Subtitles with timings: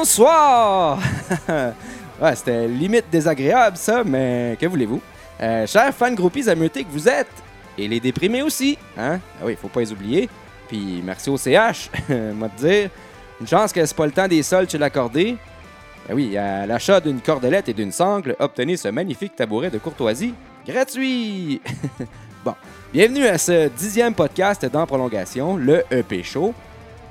[0.00, 0.98] Bonsoir!
[2.20, 5.00] ouais, c'était limite désagréable ça, mais que voulez-vous?
[5.40, 7.30] Euh, chers fans groupies ameutés que vous êtes,
[7.78, 9.20] et les déprimés aussi, hein?
[9.40, 10.28] Ah oui, faut pas les oublier.
[10.66, 11.90] Puis merci au CH,
[12.34, 12.90] moi te dire.
[13.40, 15.36] Une chance que c'est pas le temps des soldes chez l'accordé.
[16.08, 20.34] Ben oui, à l'achat d'une cordelette et d'une sangle, obtenez ce magnifique tabouret de courtoisie
[20.66, 21.62] gratuit!
[22.44, 22.54] bon,
[22.92, 26.54] bienvenue à ce dixième podcast dans prolongation, le EP Show.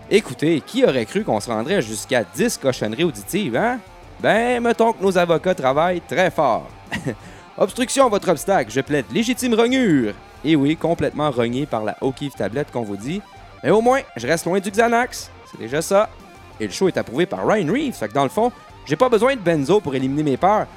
[0.09, 3.79] Écoutez, qui aurait cru qu'on se rendrait jusqu'à 10 cochonneries auditives, hein?
[4.19, 6.67] Ben, mettons que nos avocats travaillent très fort.
[7.57, 10.13] Obstruction, votre obstacle, je plaide légitime rognure.
[10.43, 13.21] Et oui, complètement rogné par la O'Keefe tablette qu'on vous dit.
[13.63, 15.29] Mais au moins, je reste loin du Xanax.
[15.51, 16.09] C'est déjà ça.
[16.59, 18.51] Et le show est approuvé par Ryan Reeves, fait que dans le fond,
[18.85, 20.67] j'ai pas besoin de benzo pour éliminer mes peurs.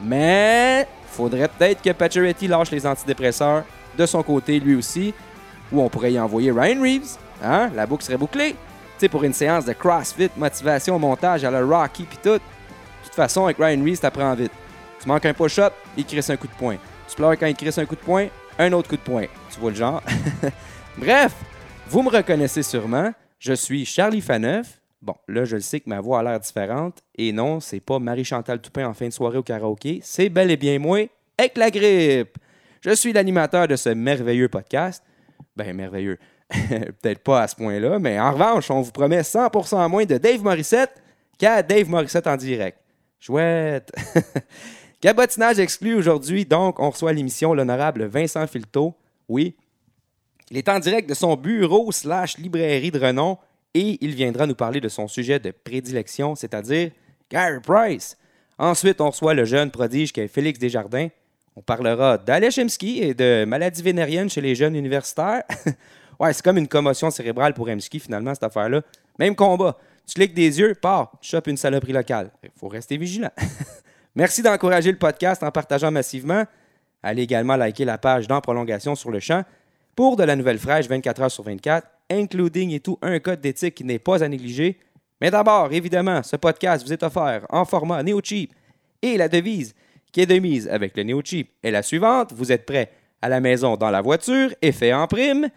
[0.00, 3.64] Mais faudrait peut-être que Pacioretty lâche les antidépresseurs
[3.96, 5.14] de son côté lui aussi.
[5.72, 7.16] Ou on pourrait y envoyer Ryan Reeves.
[7.42, 7.70] Hein?
[7.74, 8.50] La boucle serait bouclée.
[8.52, 8.56] Tu
[8.98, 12.30] sais, pour une séance de CrossFit, motivation, montage à la Rocky pis tout.
[12.30, 12.40] De
[13.04, 14.52] toute façon, avec Ryan Reeves, t'apprends vite.
[15.00, 16.76] Tu manques un push-up, il crisse un coup de poing.
[17.08, 19.26] Tu pleures quand il crisse un coup de poing, un autre coup de poing.
[19.50, 20.02] Tu vois le genre?
[20.96, 21.32] Bref,
[21.88, 23.12] vous me reconnaissez sûrement.
[23.38, 24.80] Je suis Charlie Faneuf.
[25.00, 26.98] Bon, là, je le sais que ma voix a l'air différente.
[27.16, 29.98] Et non, c'est pas Marie-Chantal Toupin en fin de soirée au karaoké.
[30.02, 32.38] C'est bel et bien moi, avec la grippe.
[32.82, 35.04] Je suis l'animateur de ce merveilleux podcast.
[35.54, 36.18] Ben, merveilleux.
[36.50, 40.42] Peut-être pas à ce point-là, mais en revanche, on vous promet 100% moins de Dave
[40.42, 41.00] Morissette
[41.38, 42.78] qu'à Dave Morissette en direct.
[43.20, 43.92] Chouette!
[45.00, 48.94] Cabotinage exclu aujourd'hui, donc on reçoit l'émission l'honorable Vincent Filteau.
[49.28, 49.56] Oui,
[50.50, 53.38] il est en direct de son bureau slash librairie de renom
[53.74, 56.90] et il viendra nous parler de son sujet de prédilection, c'est-à-dire
[57.30, 58.16] Gary Price.
[58.58, 61.08] Ensuite, on reçoit le jeune prodige qui est Félix Desjardins.
[61.54, 65.42] On parlera d'Alechemski et de maladies vénériennes chez les jeunes universitaires.
[66.20, 68.80] ouais, c'est comme une commotion cérébrale pour Emski, finalement, cette affaire-là.
[69.18, 69.76] Même combat.
[70.06, 72.30] Tu cliques des yeux, pars, tu chopes une saloperie locale.
[72.42, 73.30] Il faut rester vigilant.
[74.14, 76.44] Merci d'encourager le podcast en partageant massivement.
[77.02, 79.42] Allez également liker la page dans Prolongation sur le champ
[79.94, 83.74] pour de la nouvelle fraîche 24 heures sur 24, including et tout un code d'éthique
[83.74, 84.78] qui n'est pas à négliger.
[85.20, 88.52] Mais d'abord, évidemment, ce podcast vous est offert en format NeoCheap
[89.02, 89.74] et la devise
[90.12, 92.32] qui est de mise avec le NeoCheap est la suivante.
[92.32, 92.92] Vous êtes prêts
[93.22, 95.48] à la maison, dans la voiture, effet en prime.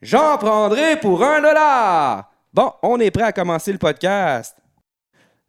[0.00, 2.30] J'en prendrai pour un dollar.
[2.54, 4.56] Bon, on est prêt à commencer le podcast.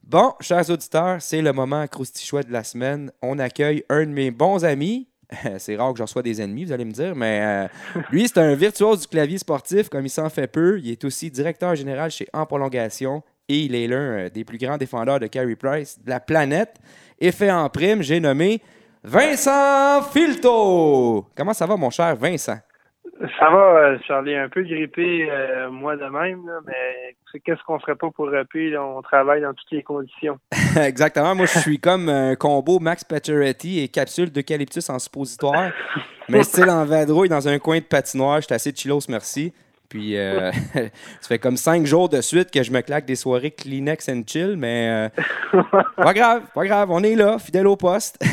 [0.03, 1.85] Bon, chers auditeurs, c'est le moment
[2.19, 3.11] chouette de la semaine.
[3.21, 5.07] On accueille un de mes bons amis.
[5.59, 7.67] C'est rare que j'en sois des ennemis, vous allez me dire, mais euh,
[8.09, 10.79] lui, c'est un virtuose du clavier sportif, comme il s'en fait peu.
[10.79, 14.57] Il est aussi directeur général chez En Prolongation et il est l'un euh, des plus
[14.57, 16.77] grands défendeurs de Carey Price de la planète.
[17.21, 18.61] Effet en prime, j'ai nommé
[19.03, 21.25] Vincent Filto.
[21.35, 22.57] Comment ça va, mon cher Vincent?
[23.37, 27.77] Ça va, euh, Charlie, un peu grippé, euh, moi de même, là, mais qu'est-ce qu'on
[27.79, 28.77] ferait pas pour rapper?
[28.77, 30.39] On travaille dans toutes les conditions.
[30.81, 31.35] Exactement.
[31.35, 35.71] Moi, je suis comme un combo Max Pacioretty et capsule d'eucalyptus en suppositoire,
[36.29, 38.39] mais style en vadrouille dans un coin de patinoire.
[38.39, 39.53] J'étais assez chillos, merci.
[39.89, 43.51] Puis, euh, ça fait comme cinq jours de suite que je me claque des soirées
[43.51, 45.09] Kleenex and chill, mais
[45.97, 46.89] pas grave, pas grave.
[46.91, 48.23] On est là, fidèle au poste.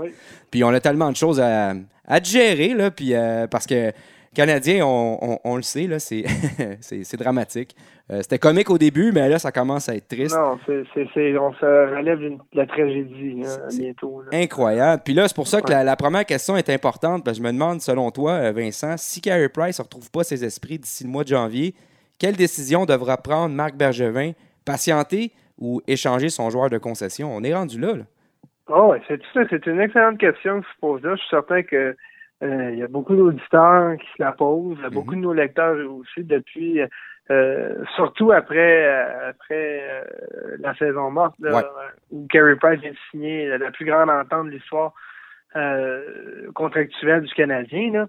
[0.00, 0.08] oui.
[0.50, 1.74] Puis, on a tellement de choses à,
[2.06, 3.12] à gérer, là, puis,
[3.50, 3.92] parce que
[4.34, 6.24] Canadien, on, le sait, là, c'est,
[6.80, 7.74] c'est, dramatique.
[8.10, 10.36] Euh, c'était comique au début, mais là, ça commence à être triste.
[10.36, 14.22] Non, c'est, on se relève de la tragédie hein, bientôt.
[14.32, 15.02] Incroyable.
[15.04, 17.24] Puis là, c'est pour ça que la, première question est importante.
[17.24, 20.24] Parce que je me demande, selon toi, euh, Vincent, si Carey Price ne retrouve pas
[20.24, 21.74] ses esprits d'ici le mois de janvier,
[22.18, 24.32] quelle décision devra prendre Marc Bergevin
[24.64, 27.34] Patienter ou échanger son joueur de concession?
[27.34, 27.94] On est rendu là.
[27.94, 28.04] là.
[28.68, 31.14] Oh, c'est, c'est une excellente question que je pose là.
[31.14, 31.94] Je suis certain que
[32.44, 35.20] il y a beaucoup d'auditeurs qui se la posent, a beaucoup mhm.
[35.20, 36.80] de nos lecteurs aussi depuis,
[37.30, 38.86] euh, surtout après
[39.28, 41.34] après euh, la saison morte,
[42.10, 44.92] où Carey Price vient de signer la plus grande entente de l'histoire
[46.54, 47.92] contractuelle du Canadien.
[47.92, 48.06] Là.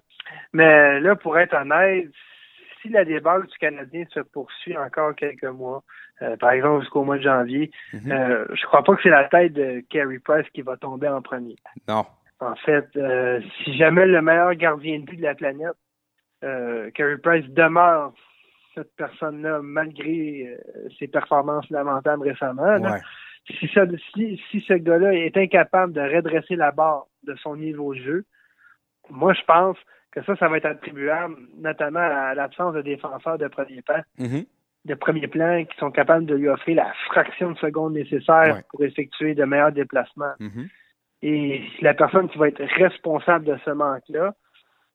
[0.52, 2.08] Mais là, pour être honnête,
[2.82, 5.84] si la déballe du Canadien se poursuit encore quelques mois,
[6.40, 8.46] par exemple jusqu'au mois de janvier, mhm.
[8.52, 11.56] je crois pas que c'est la tête de Carey Price qui va tomber en premier.
[11.88, 12.04] Non.
[12.40, 15.76] En fait, euh, si jamais le meilleur gardien de but de la planète,
[16.44, 18.12] euh, Carey Price demeure
[18.74, 22.78] cette personne-là malgré euh, ses performances lamentables récemment.
[23.58, 27.94] Si, ça, si, si ce gars-là est incapable de redresser la barre de son niveau
[27.94, 28.24] de jeu,
[29.08, 29.78] moi je pense
[30.10, 34.46] que ça, ça va être attribuable notamment à l'absence de défenseurs de premier plan, mm-hmm.
[34.84, 38.82] de premier plan qui sont capables de lui offrir la fraction de seconde nécessaire pour
[38.82, 40.34] effectuer de meilleurs déplacements.
[40.40, 40.68] Mm-hmm.
[41.28, 44.32] Et la personne qui va être responsable de ce manque-là,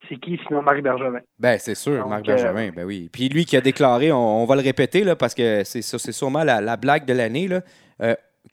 [0.07, 1.19] c'est qui sinon Marc Bergevin?
[1.37, 3.09] Ben, c'est sûr, Marc Bergevin, ben oui.
[3.11, 6.45] Puis lui qui a déclaré, on, va le répéter, là, parce que c'est, c'est sûrement
[6.45, 7.59] la, blague de l'année, là,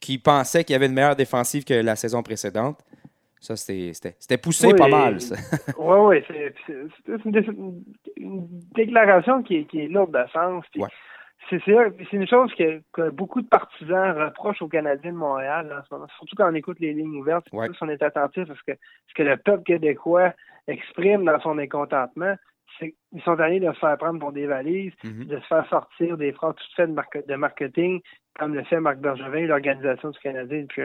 [0.01, 2.79] qui pensait qu'il y avait une meilleure défensive que la saison précédente.
[3.39, 5.17] Ça, c'était poussé pas mal.
[5.77, 6.53] Oui, oui.
[7.05, 7.81] C'est une,
[8.75, 10.65] déclaration qui est, qui est lourde de sens.
[11.49, 16.07] C'est une chose que, beaucoup de partisans reprochent aux Canadiens de Montréal en ce moment,
[16.17, 17.47] surtout quand on écoute les lignes ouvertes.
[17.51, 17.67] Ouais.
[17.67, 20.33] Si on est attentif à ce que, ce que le peuple québécois
[20.67, 22.35] exprime dans son mécontentement
[22.81, 25.25] ils sont allés de se faire prendre pour des valises, mhm.
[25.25, 28.01] de se faire sortir des phrases toutes faites de, marketing,
[28.37, 30.83] comme le fait Marc Bergevin, l'organisation du Canadien depuis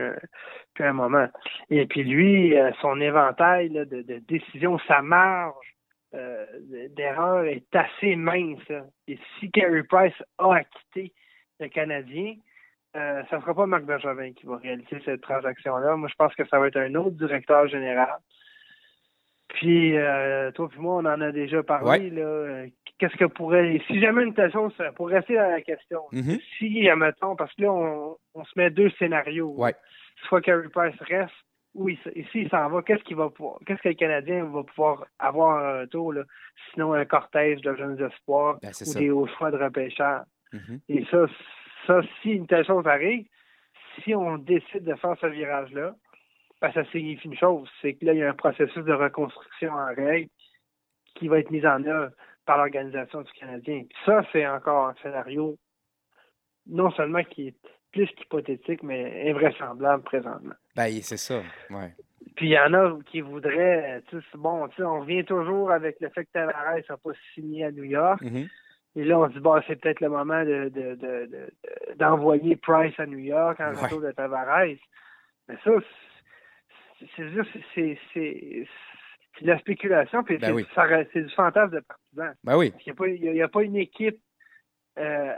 [0.80, 1.28] un, moment.
[1.70, 5.73] Et puis lui, euh, son éventail de, décisions, sa marge
[6.14, 6.46] euh,
[6.90, 8.70] d'erreur est assez mince.
[9.08, 11.12] Et si Carey Price a acquitté
[11.60, 12.34] le Canadien,
[12.96, 15.96] euh, ça ne sera pas Marc Bergevin qui va réaliser cette transaction-là.
[15.96, 18.18] Moi, je pense que ça va être un autre directeur général.
[19.48, 22.10] Puis, euh, toi et moi, on en a déjà parlé.
[22.10, 22.66] là.
[22.98, 23.80] Qu'est-ce que pourrait.
[23.88, 26.40] Si jamais une chose, pour rester dans la question, mm-hmm.
[26.58, 29.56] si, admettons, parce que là, on, se met deux scénarios.
[30.28, 31.34] Soit Carey Price reste,
[31.74, 33.30] ou ici, il s'en va, qu'est-ce qu'il va.
[33.66, 36.22] Qu'est-ce que le Canadien va pouvoir avoir un retour, là,
[36.72, 40.24] sinon un cortège de jeunes espoirs ben, ou des hauts choix de repêchage.
[40.52, 40.80] Mm-hmm.
[40.88, 41.26] Et ça,
[41.86, 43.26] ça, si une telle chose arrive,
[44.02, 45.94] si on décide de faire ce virage-là,
[46.60, 49.72] ben, ça signifie une chose, c'est que là, il y a un processus de reconstruction
[49.72, 50.30] en règle
[51.16, 52.12] qui va être mis en œuvre
[52.46, 53.84] par l'organisation du Canadien.
[54.04, 55.56] ça, c'est encore un scénario
[56.66, 57.54] non seulement qui est
[57.92, 60.54] plus qu'hypothétique, mais invraisemblable présentement.
[60.76, 61.94] Ben, c'est ça, ouais.
[62.36, 65.70] Puis il y en a qui voudraient, tu sais, bon, tu sais, on revient toujours
[65.70, 68.20] avec le fait que Tavares n'a pas signé à New York.
[68.22, 68.48] Mm-hmm.
[68.96, 70.42] Et là, on se dit, bon, c'est peut-être le moment
[71.96, 74.76] d'envoyer de, de, Price à New York en retour de Tavares.
[75.48, 75.70] Mais ça,
[77.14, 77.98] c'est
[79.36, 80.56] c'est de la spéculation, puis ben
[81.12, 82.34] c'est du fantasme de partisan.
[82.44, 82.72] Ben oui.
[82.86, 84.20] Il n'y a, pas une équipe
[84.96, 85.34] euh,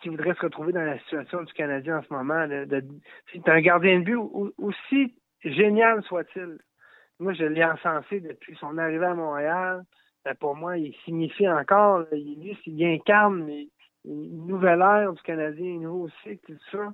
[0.00, 2.46] qui voudrait se retrouver dans la situation du Canadien en ce moment.
[3.32, 4.18] c'est un gardien de but
[4.58, 6.58] aussi génial soit-il.
[7.20, 9.84] Moi, je l'ai encensé depuis son arrivée à Montréal.
[10.24, 13.48] Ben, pour moi, il signifie encore, il, il incarne
[14.04, 16.92] une nouvelle ère du Canadien, un nouveau cycle, tout ça.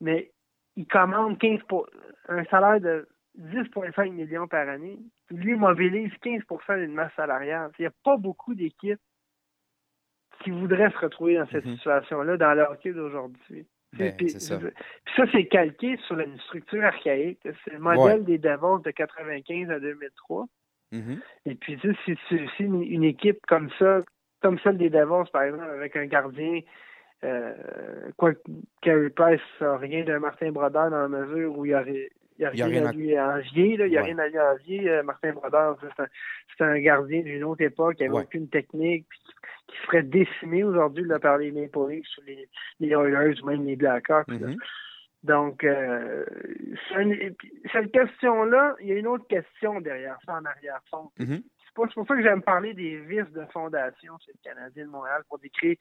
[0.00, 0.30] Mais
[0.76, 1.88] il commande 15 pour
[2.28, 3.08] un salaire de
[3.38, 4.98] 10,5 millions par année.
[5.30, 7.70] Lui mobilise 15% d'une masse salariale.
[7.78, 9.00] Il n'y a pas beaucoup d'équipes
[10.42, 11.76] qui voudraient se retrouver dans cette mhm.
[11.76, 13.66] situation-là dans le hockey d'aujourd'hui.
[13.98, 14.58] Ben, ça,
[15.16, 17.40] ça c'est calqué sur une structure archaïque.
[17.42, 20.46] C'est le modèle des Devils de 95 à 2003.
[20.92, 21.20] Mhm.
[21.46, 24.00] Et puis, si, si une, une, équipe comme ça,
[24.42, 26.60] comme celle des Devils, par exemple, avec un gardien
[27.24, 27.52] euh,
[28.16, 28.32] quoi
[28.80, 32.48] Carey Price n'a rien d'un Martin Brodeur dans la mesure où il y aurait il
[32.54, 33.76] n'y a, rien à lui envier.
[33.78, 34.88] Il n'y a rien à lui envier.
[34.88, 35.76] Euh, Martin Brodeur,
[36.56, 39.32] c'est un, gardien d'une autre époque qui n'avait aucune technique, qui,
[39.86, 42.48] ferait décimer aujourd'hui par les Maple Leafs, les,
[42.80, 44.28] les Oilers ou même les Blackhawks.
[44.28, 44.56] Mm-hmm.
[45.22, 46.24] Donc, euh,
[47.72, 51.10] cette question-là, il y a une autre question derrière ça, en arrière-fond.
[51.18, 51.42] Mm-hmm.
[51.64, 55.22] C'est pour ça que j'aime parler des vices de fondation chez le Canadien de Montréal
[55.28, 55.76] pour décrire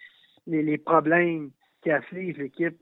[0.45, 2.77] les, problèmes qui affligent l'équipe.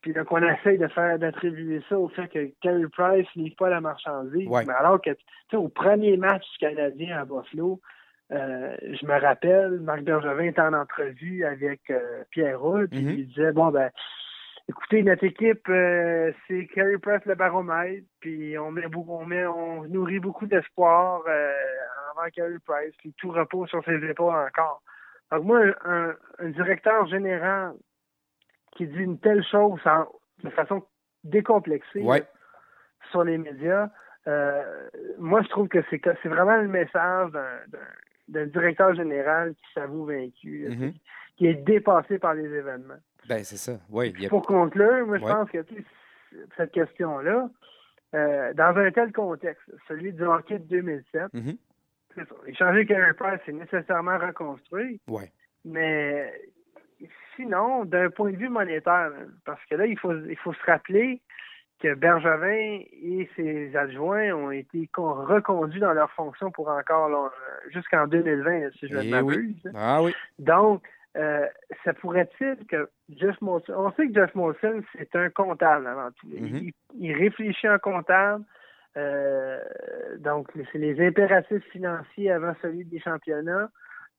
[0.00, 3.70] Puis donc, on essaye de faire d'attribuer ça au fait que Carey Price n'est pas
[3.70, 4.48] la marchandise.
[4.48, 7.80] Mais alors que, tu sais, au premier match canadien à Buffalo,
[8.32, 13.18] euh, je me rappelle, Marc Bergevin était en entrevue avec euh, Pierre Roux, puis mm-hmm.
[13.18, 13.90] il disait, bon, ben,
[14.68, 19.46] écoutez, notre équipe, euh, c'est Carey Price le baromètre, puis on met beaucoup, on met,
[19.46, 24.82] on nourrit beaucoup d'espoir avant Carey Price, puis tout repose sur ses épaules encore.
[25.30, 26.14] Donc moi, un,
[26.50, 27.74] directeur général
[28.72, 29.80] qui dit une telle chose
[30.42, 30.84] de façon
[31.24, 32.04] décomplexée
[33.10, 33.88] sur les médias,
[34.28, 37.78] euh, moi je trouve que c'est c'est vraiment le message d'un
[38.28, 40.94] directeur général qui s'avoue vaincu, mm-hmm.
[41.36, 43.00] qui est dépassé par les événements.
[43.28, 43.78] Ben c'est ça.
[43.90, 44.12] Oui.
[44.28, 45.58] Pour conclure, moi je pense que
[46.56, 47.48] cette question-là,
[48.14, 51.22] euh, dans un tel contexte, celui du hockey de 2007,
[52.46, 55.00] Échanger Carey Price, c'est nécessairement reconstruit.
[55.06, 55.30] Ouais.
[55.64, 56.32] Mais
[57.34, 59.12] sinon, d'un point de vue monétaire,
[59.44, 61.20] parce que là, il faut, il faut se rappeler
[61.80, 67.30] que Bergevin et ses adjoints ont été reconduits dans leurs fonctions pour encore
[67.70, 69.70] jusqu'en 2020, si je ne eh m'abuse.
[69.74, 70.14] Ah oui.
[70.38, 70.82] Donc,
[71.16, 71.46] euh,
[71.84, 76.28] ça pourrait-il que Jeff Molson, on sait que Jeff Molson, c'est un comptable avant tout.
[76.28, 76.72] Mm-hmm.
[76.98, 78.44] il, réfléchit en comptable.
[78.96, 79.58] Euh,
[80.18, 83.70] donc, c'est les impératifs financiers avant celui des championnats.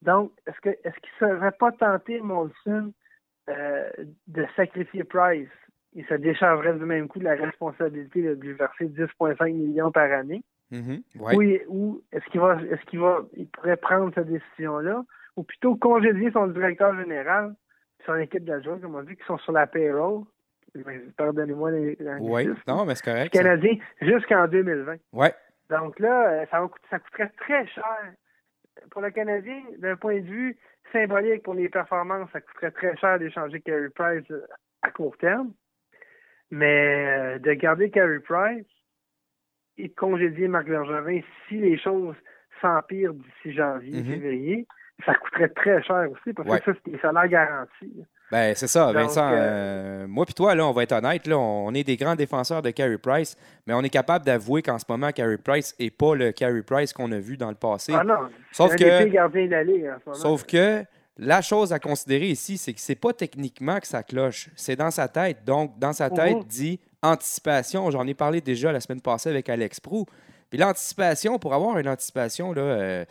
[0.02, 2.94] Donc, est-ce que est-ce qu'il ne serait pas tenté, Molson,
[3.50, 3.90] euh,
[4.28, 5.50] de sacrifier Price?
[5.98, 10.12] Il se déchargerait du même coup de la responsabilité de lui verser 10,5 millions par
[10.12, 10.44] année.
[10.72, 15.04] Oui, ou est-ce qu'il va est-ce qu'il va il pourrait prendre cette décision-là,
[15.36, 17.56] ou plutôt congédier son directeur général,
[18.06, 20.24] son équipe d'adjoints, comme on dit, qui sont sur la payroll.
[21.18, 23.34] Pardonnez-moi les, Oui, non, mais c'est correct.
[23.34, 24.98] Canadien jusqu'en 2020.
[25.13, 25.27] Oui.
[25.72, 28.13] Donc là, euh, ça, ça coûterait très cher.
[28.92, 30.58] Pour le Canadien, d'un point de vue
[30.92, 34.46] symbolique pour les performances, ça coûterait très cher d'échanger Carey Price euh,
[34.84, 35.51] à court terme.
[36.51, 38.66] Mais euh, de garder Carey Price
[39.77, 42.16] et de congédier Marc Bergevin si les choses
[42.62, 44.06] s'empirent d'ici janvier, Mhm.
[44.06, 44.68] février,
[45.06, 46.60] ça coûterait très cher aussi parce Ouais.
[46.60, 48.04] que ça, c'est des salaires garantis.
[48.32, 49.30] Ben, c'est ça, Donc, Vincent.
[49.32, 49.36] euh,
[50.04, 52.62] euh, moi puis toi, là, on va être honnête, là, on est des grands défenseurs
[52.62, 56.13] de Carey Price, mais on est capable d'avouer qu'en ce moment, Carey Price n'est pas
[56.16, 57.94] le Carey Price qu'on a vu dans le passé.
[57.96, 60.13] Ah non, Sauf un des que- gardiens en ce moment.
[60.13, 60.84] Sauf que
[61.17, 64.91] la chose à considérer ici, c'est que c'est pas techniquement que ça cloche, c'est dans
[64.91, 65.39] sa tête.
[65.45, 66.43] Donc, dans sa tête, Mhm.
[66.43, 67.89] dit anticipation.
[67.91, 70.05] J'en ai parlé déjà la semaine passée avec Alex Prou.
[70.50, 73.05] Puis l'anticipation, pour avoir une anticipation là, euh,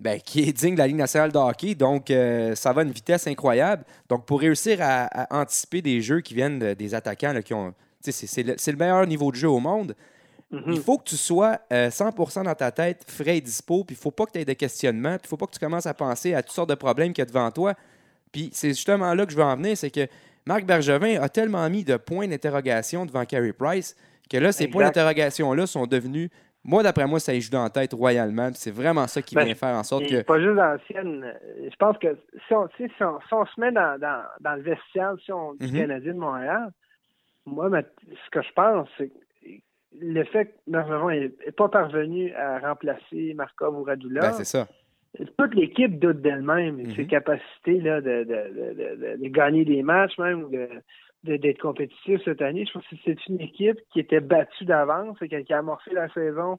[0.00, 2.84] ben, qui est digne de la Ligue nationale de hockey, donc euh, ça va à
[2.84, 3.84] une vitesse incroyable.
[4.08, 7.54] Donc, pour réussir à, à anticiper des jeux qui viennent de- des attaquants là, qui
[7.54, 7.74] ont.
[8.06, 9.94] le, c'est le meilleur niveau de jeu au monde.
[10.52, 10.62] Mhm.
[10.72, 13.98] Il faut que tu sois euh, 100% dans ta tête, frais et dispo, puis il
[13.98, 15.94] faut pas que tu aies de questionnements, puis il faut pas que tu commences à
[15.94, 17.72] penser à toutes sortes de problèmes qu'il y a devant toi.
[18.30, 20.06] Puis c'est justement là que je veux en venir, c'est que
[20.46, 23.96] Marc Bergevin a tellement mis de points d'interrogation devant Carey Price
[24.30, 24.72] que là, ces Exact.
[24.72, 26.30] points d'interrogation-là sont devenus,
[26.64, 29.34] moi, d'après moi, ça y joue dans la tête royalement, puis c'est vraiment ça qui
[29.34, 30.22] Ben, vient faire en sorte que...
[30.22, 31.24] pas juste l'ancienne.
[31.24, 32.16] euh, Je pense que
[32.46, 35.54] si on, si on, si on se met dans, dans, dans le vestiaire si on,
[35.54, 35.78] du Mhm.
[35.80, 36.70] Canadien de Montréal,
[37.46, 39.14] moi, ma- ce que je pense, c'est que
[40.00, 44.66] le fait que Bergeron n'est pas parvenu à remplacer Markov ou Radula, Ben, c'est ça.
[45.38, 47.08] toute l'équipe doute d'elle-même et de ses Mhm.
[47.08, 50.48] capacités là, de, de, de, de, gagner des matchs, même,
[51.24, 52.64] d'être compétitif cette année.
[52.66, 56.08] Je pense que c'est une équipe qui était battue d'avance et qui, a amorcé la
[56.08, 56.58] saison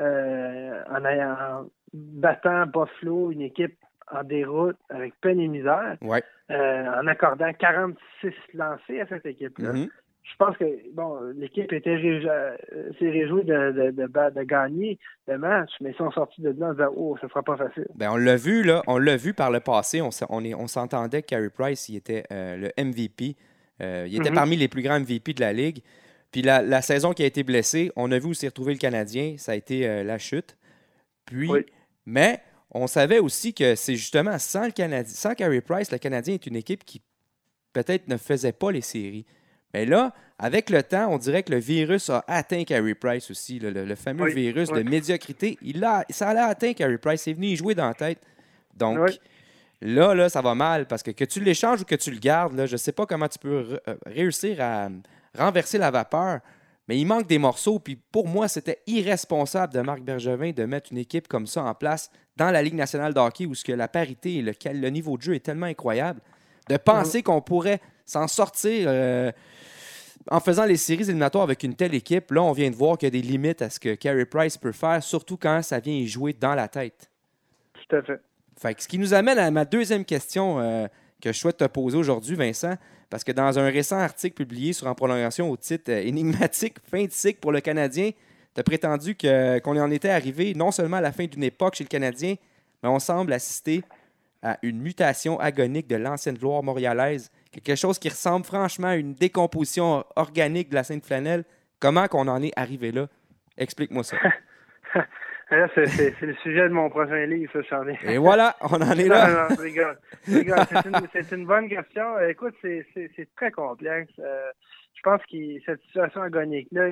[0.00, 3.74] euh, en, en battant Buffalo, une équipe
[4.10, 6.22] en déroute avec peine et misère, Ouais.
[6.50, 9.72] euh, en accordant 46 lancés à cette équipe-là.
[9.72, 9.88] Mhm.
[10.30, 12.56] Je pense que bon, l'équipe était réjou- euh,
[12.98, 16.50] s'est réjouie de, de, de, ba- de gagner le match, mais ils sont sortis de
[16.58, 17.86] là en disant Oh, ça sera pas facile.
[17.94, 20.00] Ben, on l'a vu, là, on l'a vu par le passé.
[20.02, 23.36] On, s'entendait que Carey Price, il était euh, le MVP.
[23.80, 24.34] Euh, il était Mhm.
[24.36, 25.80] parmi les plus grands MVP de la Ligue.
[26.30, 28.78] Puis la, la saison qui a été blessée, on a vu où s'est retrouvé le
[28.78, 29.36] Canadien.
[29.38, 30.56] Ça a été la chute.
[31.24, 31.64] Puis, Oui.
[32.04, 36.34] mais on savait aussi que c'est justement sans le Canadien, sans Carey Price, le Canadien
[36.34, 37.00] est une équipe qui
[37.72, 39.24] peut-être ne faisait pas les séries.
[39.74, 43.58] Mais là, avec le temps, on dirait que le virus a atteint Carey Price aussi.
[43.58, 44.82] là, le, le fameux Oui, virus oui.
[44.82, 45.58] de médiocrité.
[45.62, 47.22] Il a, ça l'a atteint Carey Price.
[47.22, 48.18] C'est venu y jouer dans la tête.
[48.76, 49.20] Donc, Oui.
[49.82, 52.54] là, là, ça va mal parce que que tu l'échanges ou que tu le gardes,
[52.54, 54.88] là, je ne sais pas comment tu peux euh, réussir à euh,
[55.36, 56.40] renverser la vapeur.
[56.88, 57.78] Mais il manque des morceaux.
[57.78, 61.74] Puis pour moi, c'était irresponsable de Marc Bergevin de mettre une équipe comme ça en
[61.74, 65.16] place dans la Ligue nationale de hockey où ce que la parité et le niveau
[65.18, 66.20] de jeu est tellement incroyable.
[66.70, 69.30] De penser qu'on pourrait s'en sortir euh,
[70.30, 72.30] en faisant les séries éliminatoires avec une telle équipe.
[72.30, 74.56] Là, on vient de voir qu'il y a des limites à ce que Carey Price
[74.56, 77.10] peut faire, surtout quand ça vient y jouer dans la tête.
[77.72, 78.20] Tout à fait.
[78.60, 80.86] Fait que ce qui nous amène à ma deuxième question euh,
[81.22, 82.74] que je souhaite te poser aujourd'hui, Vincent,
[83.08, 87.04] parce que dans un récent article publié sur En prolongation au titre euh, énigmatique Fin
[87.04, 88.10] de cycle pour le Canadien,
[88.54, 91.84] tu as prétendu qu'on en était arrivé non seulement à la fin d'une époque chez
[91.84, 92.34] le Canadien,
[92.82, 93.82] mais on semble assister
[94.42, 99.14] à une mutation agonique de l'ancienne gloire montréalaise, quelque chose qui ressemble franchement à une
[99.14, 101.44] décomposition organique de la Sainte Flanelle.
[101.80, 103.06] Comment qu'on en est arrivé là?
[103.56, 104.16] Explique-moi ça.
[105.50, 107.96] C'est, le sujet de mon prochain livre, ça, Charlie.
[108.02, 109.48] Et voilà, on en est là.
[110.22, 112.18] C'est, une, bonne question.
[112.28, 112.84] Écoute, c'est,
[113.34, 114.12] très complexe.
[114.18, 114.50] Euh,
[114.94, 116.90] je pense que cette situation agonique-là,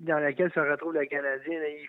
[0.00, 1.88] dans laquelle se retrouve le Canadien, là, il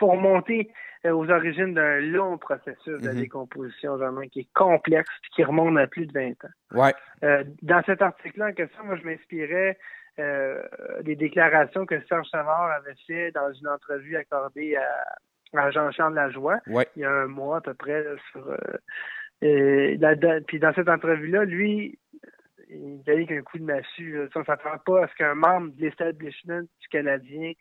[0.00, 0.70] faut remonter
[1.06, 3.20] euh, aux origines d'un long processus de Mhm.
[3.20, 6.52] décomposition, vraiment, qui est complexe et qui remonte à plus de 20 ans.
[6.82, 6.92] Ouais.
[7.22, 9.78] Euh, dans cet article-là en question, moi, je m'inspirais
[10.18, 10.60] euh,
[11.02, 16.58] des déclarations que Serge Savard avait fait dans une entrevue accordée à, à Jean-Charles Lajoie
[16.66, 16.86] Ouais.
[16.96, 18.56] il y a un mois à peu près sur euh,
[20.46, 21.98] puis dans cette entrevue-là, lui,
[22.68, 24.18] il dit qu'un coup de massue.
[24.18, 24.26] là.
[24.32, 27.52] Ça, on s'attend pas à ce qu'un membre de l'establishment du Canadien,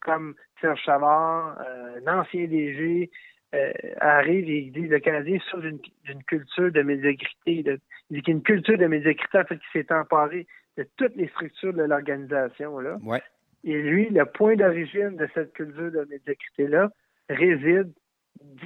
[0.00, 3.10] comme Serge Savard, euh, un ancien DG,
[3.54, 5.78] euh, arrive et il dit le Canadien sur d'une
[6.26, 7.62] culture de médiocrité.
[7.62, 7.78] de-
[8.10, 10.46] il dit qu'il y a une culture de médiocrité en fait qui s'est emparée
[10.76, 12.78] de toutes les structures de l'organisation.
[12.80, 12.96] là.
[13.04, 13.22] Ouais.
[13.62, 16.90] Et lui, le point d'origine de cette culture de médiocrité-là
[17.30, 17.92] réside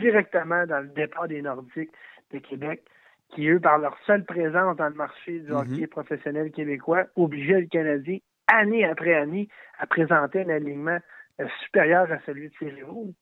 [0.01, 1.93] directement dans le départ des Nordiques
[2.33, 2.83] de Québec,
[3.29, 5.57] qui, eux, par leur seule présence dans le marché du Mhm.
[5.57, 8.19] hockey professionnel québécois, obligeaient le Canadien,
[8.49, 10.99] année après année, à présenter un alignement
[11.65, 13.13] supérieur à celui de ses rivaux.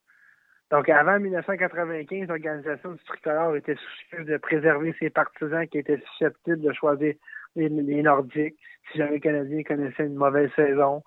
[0.71, 6.59] Donc, avant 1995, l'organisation du tricolore était soucieuse de préserver ses partisans qui étaient susceptibles
[6.59, 7.13] de choisir
[7.55, 8.57] les, Nordiques
[8.91, 11.03] si jamais les Canadiens connaissaient une mauvaise saison.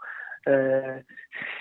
[0.48, 0.98] Euh,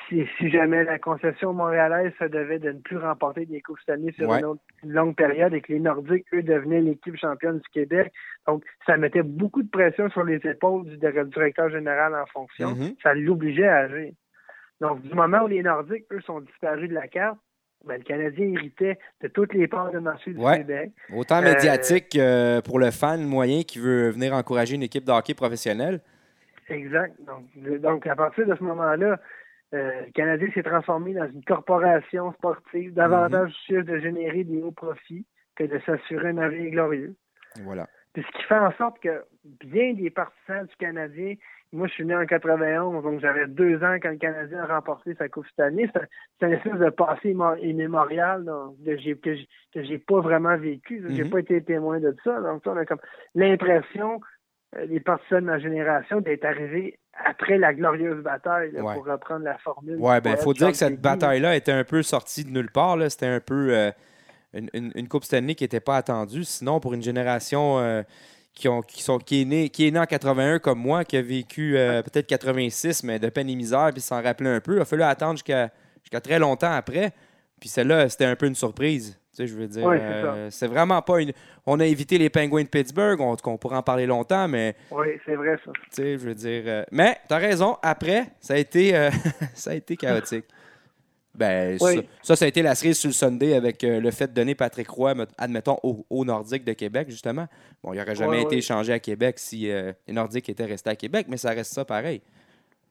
[0.08, 4.34] si, jamais la concession montréalaise se devait de ne plus remporter des Coupes Stanley sur
[4.34, 8.12] une, longue période et que les Nordiques, eux, devenaient l'équipe championne du Québec.
[8.48, 12.74] Donc, ça mettait beaucoup de pression sur les épaules du directeur général en fonction.
[12.74, 12.96] Mm-hmm.
[13.04, 14.14] Ça l'obligeait à agir.
[14.80, 17.38] Donc, du moment où les Nordiques, eux, sont disparus de la carte,
[17.86, 20.92] ben, le Canadien héritait de toutes les parts de marché du Québec.
[21.14, 22.18] Autant euh, médiatique
[22.66, 26.02] pour le fan moyen qui veut venir encourager une équipe de hockey professionnelle.
[26.70, 27.16] Exact.
[27.82, 29.20] Donc, à partir de ce moment-là,
[29.74, 34.72] euh, le Canadien s'est transformé dans une corporation sportive davantage mm de générer des hauts
[34.72, 37.16] profits que de s'assurer un avenir glorieux.
[37.64, 37.88] Voilà.
[38.16, 39.24] ce qui fait en sorte que
[39.64, 41.36] bien des partisans du Canadien
[41.72, 45.14] moi, je suis né en 91, donc j'avais deux ans quand le Canadien a remporté
[45.16, 45.88] sa Coupe année.
[46.40, 48.44] C'est un espèce de passé immémorial
[48.84, 51.04] que j'ai que j'ai pas vraiment vécu.
[51.10, 51.30] J'ai mm-hmm.
[51.30, 52.42] pas été témoin de ça.
[52.42, 53.00] Donc, on a comme
[53.36, 54.20] l'impression,
[54.88, 59.98] les partisans de ma génération, d'être arrivés après la glorieuse bataille pour reprendre la formule.
[59.98, 62.98] Ouais, ben, il faut dire que cette bataille-là était un peu sortie de nulle part.
[63.10, 63.92] C'était un peu euh,
[64.54, 66.44] une, une, Coupe Stanley qui n'était pas attendue.
[66.44, 67.80] Sinon, pour une génération.
[67.80, 68.04] Euh,
[68.54, 71.22] qui, ont, qui, sont, qui, est né, qui est en 81 comme moi, qui a
[71.22, 74.76] vécu euh, peut-être 86, mais de peine et misère, puis s'en rappelait un peu.
[74.76, 75.72] Il a fallu attendre jusqu'à
[76.22, 77.14] très longtemps après.
[77.60, 79.18] Puis celle-là, c'était un peu une surprise.
[79.39, 81.31] Tu sais, je veux dire, euh, c'est vraiment pas une.
[81.65, 84.75] On a évité les Penguins de Pittsburgh, on, on pourrait en parler longtemps, mais.
[84.91, 85.71] Oui, c'est vrai ça.
[85.73, 86.63] Tu sais, je veux dire.
[86.65, 89.10] Euh, mais tu as raison, après, ça a été,
[89.54, 90.45] ça a été chaotique.
[91.39, 91.80] Ben,
[92.21, 94.56] ça, ça, a été la cerise sur le Sunday avec euh, le fait de donner
[94.56, 97.47] Patrick Roy, admettons, au, au Nordique de Québec, justement.
[97.82, 100.97] Bon, il n'aurait jamais été échangé à Québec si euh, les Nordiques étaient restés à
[100.97, 102.21] Québec, mais ça reste ça pareil.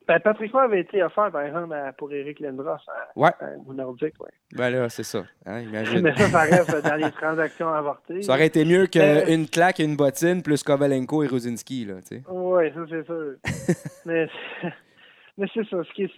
[0.09, 2.79] Ben, Patrick Roy avait été offert, par exemple, pour Eric Lindros
[3.15, 3.31] ouais.
[3.67, 4.15] au Nordique.
[4.19, 4.31] Ouais.
[4.57, 5.25] Ben là, c'est ça.
[5.45, 6.01] Hein, imagine.
[6.01, 8.23] mais ça, ça reste dans les transactions avortées.
[8.23, 11.85] Ça aurait été mieux qu'une euh, claque et une bottine plus Kovalenko et Rosinski.
[11.85, 11.97] Là,
[12.31, 13.35] oui, ça, c'est sûr.
[14.07, 14.29] mais
[15.37, 15.77] mais c'est ça.
[15.85, 16.11] Ce qui,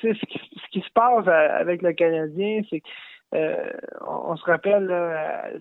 [0.00, 2.86] c'est ce qui, ce qui se passe avec le Canadien, c'est que
[3.34, 3.70] euh,
[4.06, 4.88] on, se rappelle,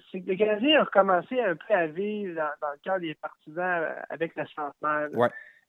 [0.09, 3.87] c'est que le Canadien a recommencé un peu à vivre dans, le cadre des partisans
[4.09, 5.09] avec la centenaire.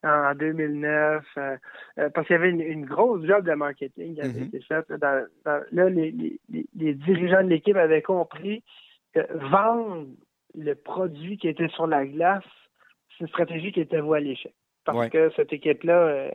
[0.04, 1.56] En 2009, euh,
[1.98, 4.48] euh, parce qu'il y avait une, grosse job de marketing qui avait mm-hmm.
[4.48, 4.86] été faite.
[5.00, 6.38] là, les,
[6.74, 8.62] les, dirigeants de l'équipe avaient compris
[9.14, 10.06] que vendre
[10.54, 12.44] le produit qui était sur la glace,
[13.10, 14.52] c'est une stratégie qui était vouée à l'échec
[14.84, 16.30] parce que cette équipe-là, euh,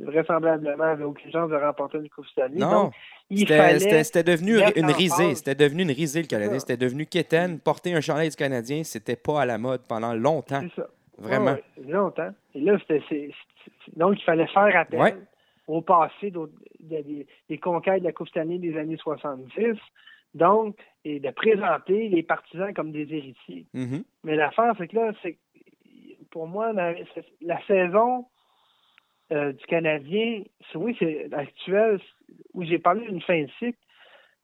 [0.00, 2.56] vraisemblablement, avait aucune chance de remporter une Coupe Stanley.
[2.56, 2.90] Non,
[3.30, 5.34] c'était devenu une risée.
[5.34, 6.58] C'était devenu une risée, le Canadien.
[6.58, 7.58] C'était devenu quétaine.
[7.58, 10.62] Porter un chandail du Canadien, c'était pas à la mode pendant longtemps.
[10.62, 10.88] C'est ça.
[11.18, 11.56] Vraiment.
[11.86, 12.30] longtemps.
[12.54, 13.30] Et là, c'était...
[13.96, 15.26] Donc, il fallait faire appel
[15.66, 16.32] au passé
[16.80, 19.78] des, conquêtes de la Coupe Stanley des années 70.
[20.34, 23.66] Donc, et de présenter les partisans comme des héritiers.
[23.74, 24.04] Mm-hmm.
[24.24, 25.38] Mais l'affaire, c'est que là, c'est
[26.30, 28.26] pour moi, la, saison
[29.32, 30.42] euh, du Canadien,
[30.74, 32.00] oui, c'est actuel,
[32.54, 33.78] où j'ai parlé d'une fin de cycle,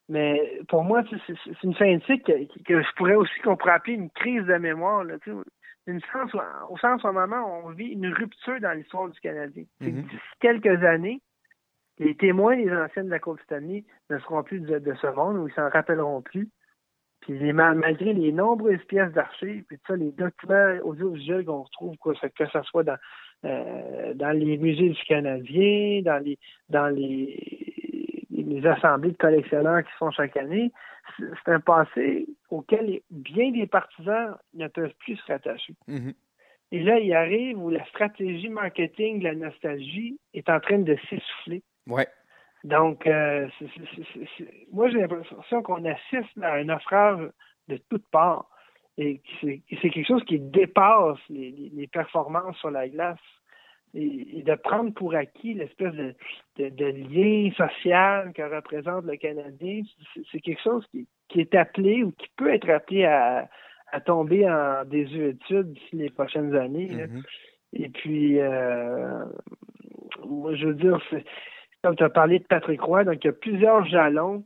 [0.08, 3.94] mais pour moi, c'est une fin de cycle que, je pourrais aussi qu'on pourrait appeler
[3.94, 5.04] une crise de mémoire.
[5.04, 5.16] Là,
[6.12, 6.34] sens,
[6.70, 9.64] au sens où, moment, on vit une rupture dans l'histoire du Canadien.
[9.80, 10.02] Mm-hmm.
[10.02, 11.20] D'ici quelques années,
[11.98, 15.36] les témoins des anciennes de la Coupe Stanley ne seront plus de, de ce monde,
[15.38, 16.48] ou ils s'en rappelleront plus.
[17.20, 22.46] Puis malgré les nombreuses pièces d'archives, puis ça, les documents audiovisuels qu'on retrouve, quoi, que
[22.46, 22.98] ce soit dans,
[23.46, 27.74] euh, dans les musées du Canadien, dans les dans les,
[28.30, 30.70] les assemblées de collectionneurs qui sont chaque année,
[31.18, 35.74] c'est un passé auquel bien des partisans ne peuvent plus se rattacher.
[35.88, 36.14] Mm-hmm.
[36.72, 40.96] Et là, il arrive où la stratégie marketing de la nostalgie est en train de
[41.08, 41.62] s'essouffler.
[41.86, 42.08] Ouais.
[42.64, 43.46] Donc, euh,
[44.72, 47.30] moi, j'ai l'impression qu'on assiste à un naufrage
[47.68, 48.48] de toutes parts.
[48.96, 53.18] Et c'est quelque chose qui dépasse les, performances sur la glace.
[53.94, 56.14] Et, de prendre pour acquis l'espèce de,
[56.58, 59.82] lien social que représente le Canadien,
[60.30, 63.48] c'est quelque chose qui, est appelé ou qui peut être appelé à,
[64.04, 66.90] tomber en désuétude d'ici les prochaines années.
[66.90, 67.22] Mm-hmm.
[67.74, 69.24] Et puis, euh,
[70.26, 71.00] moi, je veux dire,
[71.82, 74.44] comme tu as parlé de Patrick Roy, donc il y a plusieurs jalons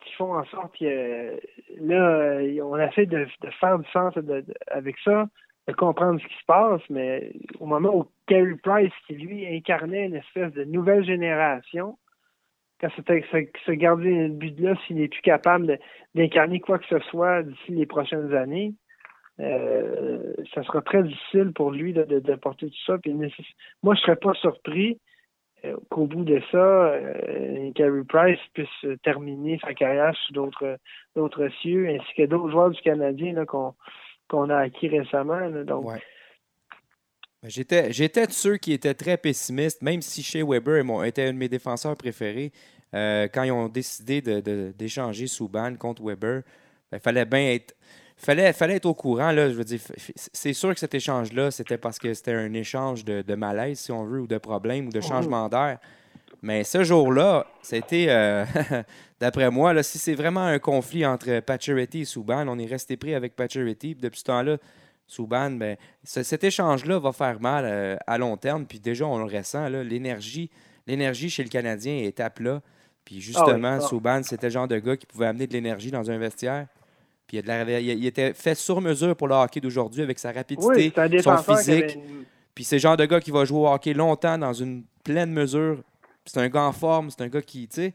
[0.00, 1.40] qui font en sorte que
[1.80, 4.14] là, on essaie de, de faire du sens
[4.68, 5.26] avec ça,
[5.66, 10.06] de comprendre ce qui se passe, mais au moment où Carey Price, qui lui incarnait
[10.06, 11.98] une espèce de nouvelle génération,
[12.80, 13.02] quand ce,
[13.64, 15.78] ce gardien de but-là, s'il n'est plus capable
[16.14, 18.74] d'incarner quoi que ce soit d'ici les prochaines années,
[19.40, 22.98] euh, ça sera très difficile pour lui de, porter tout ça.
[23.82, 25.00] moi, je serais pas surpris
[25.90, 26.94] qu'au bout de ça,
[27.74, 30.78] Carey Price puisse terminer sa carrière sous d'autres
[31.16, 33.74] d'autres cieux, ainsi que d'autres joueurs du Canadien qu'on
[34.28, 35.50] qu'on a acquis récemment.
[35.64, 35.86] donc,
[37.48, 41.38] J'étais, j'étais de ceux qui étaient très pessimistes, même si Shea Weber était un de
[41.38, 42.50] mes défenseurs préférés.
[42.94, 46.42] Euh, quand ils ont décidé de, d'échanger Souban contre Weber, il
[46.92, 47.74] ben, fallait bien être.
[48.18, 49.30] Fallait, fallait être au courant.
[49.30, 49.80] Là, je veux dire,
[50.32, 54.04] c'est sûr que cet échange-là, c'était parce que c'était un échange de, malaise, si on
[54.04, 55.78] veut, ou de problème, ou de changement d'air.
[56.46, 58.44] Mais ce jour-là, c'était, euh,
[59.20, 62.96] d'après moi, là, si c'est vraiment un conflit entre Pacioretty et Souban, on est resté
[62.96, 63.96] pris avec Pacioretty.
[63.96, 64.56] Depuis ce temps-là,
[65.08, 68.64] Souban, ben, cet échange-là va faire mal euh, à long terme.
[68.64, 70.48] Puis déjà, on le ressent, l'énergie,
[70.86, 72.62] l'énergie chez le Canadien est à plat.
[73.04, 76.08] Puis justement, ah Souban, c'était le genre de gars qui pouvait amener de l'énergie dans
[76.12, 76.68] un vestiaire.
[77.26, 81.98] Puis il, était fait sur mesure pour le hockey d'aujourd'hui avec sa rapidité, son physique.
[82.54, 85.32] Puis c'est le genre de gars qui va jouer au hockey longtemps dans une pleine
[85.32, 85.82] mesure.
[86.26, 87.94] C'est un gars en forme, c'est un gars qui, tu sais,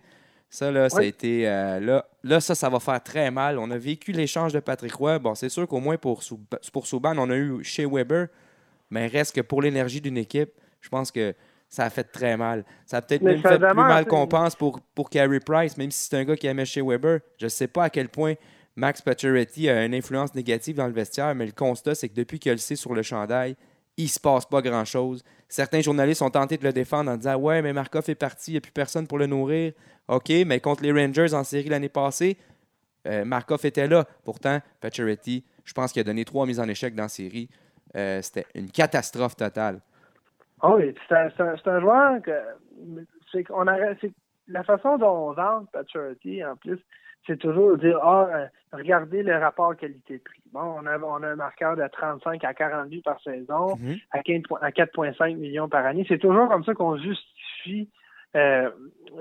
[0.49, 1.47] ça, là, ça a été.
[1.47, 3.57] Euh, là, là, ça, ça va faire très mal.
[3.57, 5.17] On a vécu l'échange de Patrick Roy.
[5.17, 6.21] Bon, c'est sûr qu'au moins pour,
[6.73, 8.27] pour Souban, on a eu chez Weber,
[8.89, 11.33] mais reste que pour l'énergie d'une équipe, je pense que
[11.69, 12.65] ça a fait très mal.
[12.85, 16.09] Ça a peut-être même fait plus mal qu'on pense pour, pour Carey Price, même si
[16.09, 17.21] c'est un gars qui aimait chez Weber.
[17.37, 18.33] Je ne sais pas à quel point
[18.75, 22.39] Max Pacioretty a une influence négative dans le vestiaire, mais le constat, c'est que depuis
[22.39, 23.55] qu'il le sait sur le chandail,
[23.95, 25.23] il se passe pas grand-chose.
[25.51, 28.53] Certains journalistes ont tenté de le défendre en disant Ouais, mais Markov est parti, il
[28.53, 29.73] n'y a plus personne pour le nourrir.
[30.07, 32.37] OK, mais contre les Rangers en série l'année passée,
[33.05, 34.05] euh, Markov était là.
[34.23, 37.49] Pourtant, Pacioretty, je pense qu'il a donné trois mises en échec dans la série.
[37.97, 39.81] Euh, c'était une catastrophe totale.
[40.63, 41.15] Oh c'est
[41.67, 42.31] un, joueur que.
[43.33, 43.77] C'est qu'on a,
[44.47, 46.79] la façon dont on vend Pacioretty, en plus,
[47.27, 50.41] c'est toujours dire Ah, euh, regardez le rapport qualité-prix.
[50.51, 53.97] Bon, on a, on a un marqueur de 35 à 40 buts par saison, mhm.
[54.11, 56.05] à, à 4,5 millions par année.
[56.07, 57.89] C'est toujours comme ça qu'on justifie
[58.35, 58.69] euh,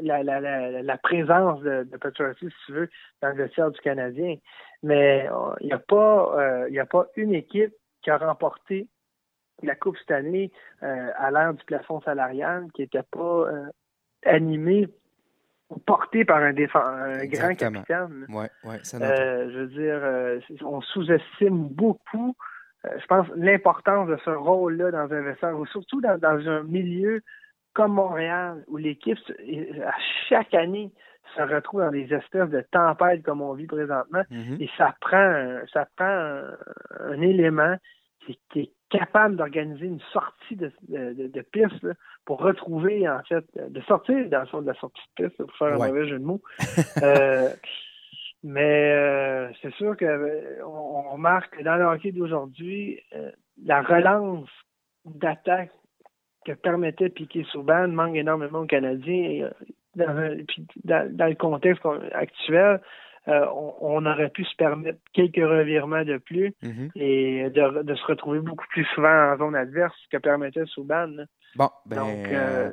[0.03, 2.89] la, la, la, la, présence de, de si tu veux,
[3.21, 4.37] dans le ciel du Canadien.
[4.85, 8.87] Mais euh, il n'y a pas euh, a pas une équipe qui a remporté
[9.63, 13.47] la Coupe cette année à l'ère du plafond salarial qui n'était pas
[14.25, 14.89] animée
[15.71, 18.27] ou portée par un, un grand capitaine.
[18.29, 22.37] Ouais, ouais, ça je veux dire, on sous-estime beaucoup
[22.85, 27.21] je pense, l'importance de ce rôle-là dans un vestiaire, ou surtout dans, dans, un milieu
[27.75, 29.19] comme Montréal, où l'équipe,
[29.85, 29.95] à
[30.29, 30.91] chaque année,
[31.37, 34.57] se retrouve dans des espèces de tempêtes comme on vit présentement, mhm.
[34.61, 36.43] et ça prend, ça prend
[37.01, 37.77] un, élément
[38.27, 41.87] qui, est capable d'organiser une sortie de, de, piste
[42.25, 45.57] pour retrouver, en fait, de sortir dans le fond de la sortie de piste, pour
[45.57, 46.43] faire un mauvais jeu de mots.
[47.03, 47.51] Euh,
[48.43, 53.01] mais euh, c'est sûr qu'on euh, on remarque que dans le hockey d'aujourd'hui,
[53.63, 54.49] la relance
[55.05, 55.71] d'attaque
[56.47, 59.51] que permettait Piquet Souban manque énormément aux Canadiens.
[59.95, 62.81] Dans, puis dans, le contexte actuel,
[63.29, 63.47] euh,
[63.81, 66.91] on, aurait pu se permettre quelques revirements de plus mm-hmm.
[66.95, 71.11] et de, se retrouver beaucoup plus souvent en zone adverse que permettait Souban.
[71.57, 72.71] Bon, ben, euh,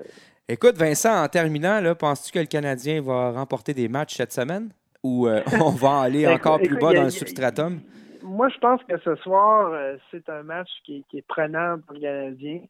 [0.48, 4.70] écoute, Vincent, en terminant, penses-tu que le Canadien va remporter des matchs cette semaine?
[5.04, 7.80] Ou euh, on va aller encore plus bas dans le substratum?
[8.24, 9.72] Moi, je pense que ce soir,
[10.12, 12.62] c'est un match qui, qui, est prenant pour le Canadien.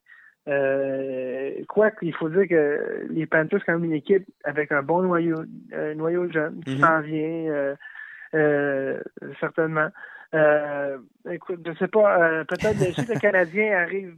[0.47, 5.01] Euh, quoi qu'il faut dire que les Panthers, quand même une équipe avec un bon
[5.01, 5.43] noyau,
[5.73, 6.79] un noyau jeune qui mhm.
[6.79, 7.75] s'en vient euh,
[8.33, 9.01] euh,
[9.41, 9.89] certainement.
[11.29, 14.15] écoute, je sais pas, peut-être si le Canadien arrive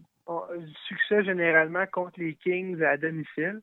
[0.57, 3.61] du succès généralement contre les Kings à domicile.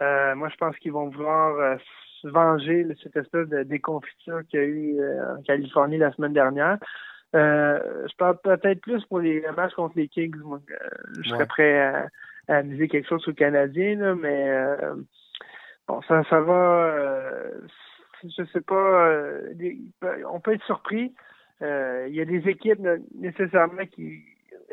[0.00, 1.78] moi, je pense qu'ils vont vouloir
[2.22, 5.00] se venger cette espèce de déconfiture qu'il y a eu
[5.36, 6.78] en Californie la semaine dernière.
[7.34, 10.34] Euh, je parle peut-être plus pour les matchs contre les Kings.
[10.36, 10.78] Euh,
[11.20, 12.08] je serais prêt à,
[12.48, 14.94] à, miser quelque chose sur le Canadien, mais euh,
[15.88, 16.94] bon, ça, ça va.
[18.22, 19.18] je sais pas.
[20.30, 21.14] on peut être surpris.
[21.60, 22.80] Il y a des équipes
[23.14, 24.22] nécessairement qui,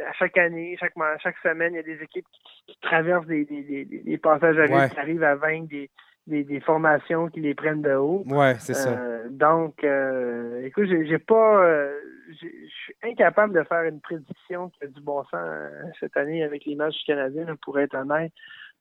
[0.07, 2.25] à chaque année, chaque, chaque semaine, il y a des équipes
[2.67, 5.89] qui, traversent des, des, des, passages à risque, qui arrivent à vaincre des,
[6.27, 8.23] des, des, formations qui les prennent de haut.
[8.27, 8.97] Ouais, c'est ça.
[9.29, 11.89] Donc, euh, écoute, j'ai pas,
[12.29, 16.43] je suis incapable de faire une prédiction qui a du bon sens euh, cette année
[16.43, 18.31] avec les matchs canadiens, pour être honnête.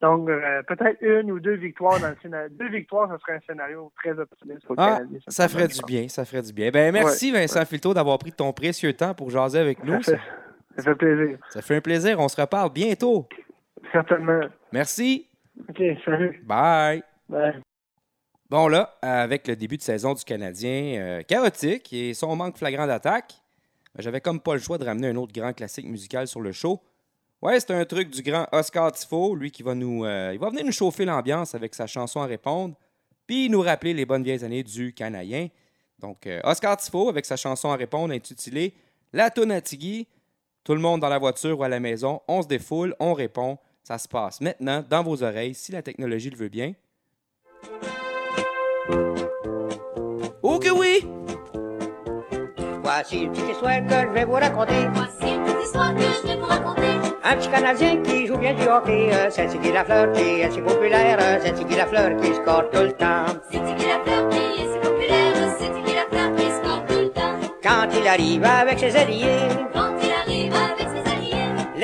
[0.01, 2.49] Donc, euh, peut-être une ou deux victoires dans le scénario.
[2.59, 5.19] Deux victoires, ce serait un scénario très optimiste pour le ah, Canadien.
[5.29, 6.71] Ça, ferait du bien, ça ferait du bien.
[6.71, 10.01] Ben, merci Vincent Filto d'avoir pris ton précieux temps pour jaser avec nous.
[10.77, 11.39] Ça fait, plaisir.
[11.51, 12.19] Ça fait un plaisir.
[12.19, 13.29] On se reparle bientôt.
[13.91, 14.41] Certainement.
[14.73, 15.29] Merci.
[15.69, 16.43] OK, salut.
[16.45, 17.03] Bye.
[17.29, 17.61] Bye.
[18.49, 22.87] Bon, là, avec le début de saison du Canadien euh, chaotique et son manque flagrant
[22.87, 23.35] d'attaque,
[23.99, 26.81] j'avais comme pas le choix de ramener un autre grand classique musical sur le show.
[27.41, 30.05] Ouais, c'est un truc du grand Oscar Tifo, lui qui va nous.
[30.05, 32.77] Euh, il va venir nous chauffer l'ambiance avec sa chanson à répondre,
[33.27, 35.49] puis nous rappeler les bonnes vieilles années du Canadien.
[35.99, 38.75] Donc, euh, Oscar Tifo avec sa chanson à répondre intitulée
[39.13, 40.07] La Tonatigui.
[40.65, 43.59] Tout le monde dans la voiture ou à la maison, on se défoule, on répond.
[43.83, 46.75] Ça se passe maintenant dans vos oreilles, si la technologie le veut bien.
[50.41, 51.05] Oh que oui!
[52.83, 54.87] Voici une petite histoire que je vais vous raconter.
[54.95, 56.93] Voici une petite histoire que je vais vous raconter.
[57.25, 60.61] Un petit Canadien qui joue bien du hockey, euh, c'est Tiggy Lafleur qui est si
[60.61, 63.27] populaire, c'est Tiggy Lafleur qui score tout le temps.
[63.51, 65.57] C'est Tiggy Lafleur qui est si populaire.
[65.59, 67.39] C'est Tiggy Lafleur qui score tout le temps.
[67.63, 69.92] Quand il arrive avec ses alliés, Quand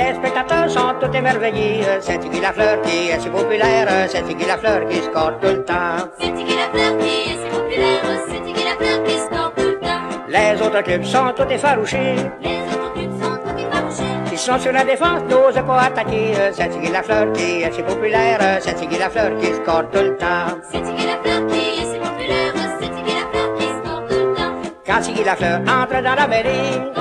[0.08, 4.88] les spectateurs sont tout émerveillés, c'est Tiggy Lafleur qui est si populaire, c'est Tiggy Lafleur
[4.88, 5.96] qui score tout le temps.
[6.18, 8.02] C'est Tiggy Lafleur qui est si populaire.
[8.28, 10.08] C'est Tiggy Lafleur qui score tout le temps.
[10.28, 14.04] Les autres clubs sont tout effarouchés, Les autres clubs sont tous effarouchés.
[14.32, 18.40] ils sont sur la défense, n'osent pas attaquer, c'est Tiggy Lafleur qui est si populaire,
[18.60, 20.48] c'est Tiggy Lafleur qui score tout le temps.
[20.70, 22.52] C'est Tiggy Lafleur qui est si populaire.
[22.80, 24.54] C'est Tiggy Lafleur qui score tout le temps.
[24.86, 26.97] Quand Tiggy Lafleur entre dans la mêlée,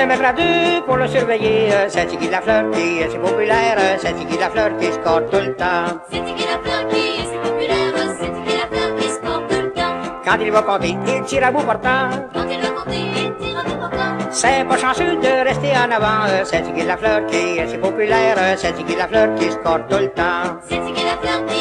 [0.00, 1.68] se mettra deux pour le surveiller.
[1.88, 3.78] C'est Tiggy Lafleur qui est si populaire.
[3.98, 6.00] C'est Tiggy Lafleur qui score tout le temps.
[6.10, 7.94] C'est Tiggy Lafleur qui est si populaire.
[8.18, 9.96] C'est Tiggy Lafleur qui score tout le temps.
[10.24, 12.08] Quand il va compter, il tire à bout portant.
[12.32, 14.12] Quand il va compter, il tire à bout portant.
[14.30, 16.20] C'est pas chanceux de rester en avant.
[16.44, 18.38] C'est Tiggy Lafleur qui est si populaire.
[18.56, 20.56] C'est Tiggy Lafleur qui score tout le temps.
[20.66, 21.59] C'est Tiggy Lafleur qui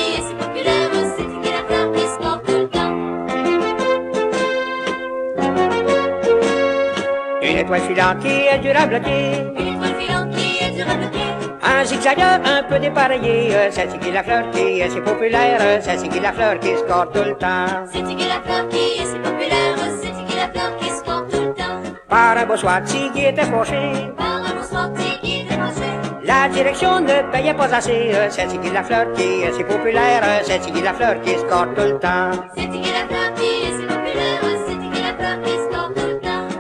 [7.70, 9.46] étoile filante qui est dur à bloquer.
[9.60, 11.20] Une étoile filante qui est dur à bloquer.
[11.62, 13.56] Un zigzagueur un peu dépareillé.
[13.56, 15.60] euh, C'est Tiggy Lafleur qui est si populaire.
[15.62, 17.86] euh, C'est Tiggy Lafleur qui score tout le temps.
[17.92, 19.76] C'est Tiggy Lafleur qui est si populaire.
[20.02, 21.80] C'est Tiggy Lafleur qui score tout le temps.
[22.10, 24.12] Par un beau soir, Tiggy était fauché.
[24.18, 25.90] Par un Tiggy est fâché.
[26.24, 28.12] La direction ne payait pas assez.
[28.16, 30.22] euh, C'est Tiggy Lafleur qui est si populaire.
[30.24, 32.32] euh, C'est Tiggy Lafleur qui score tout le temps.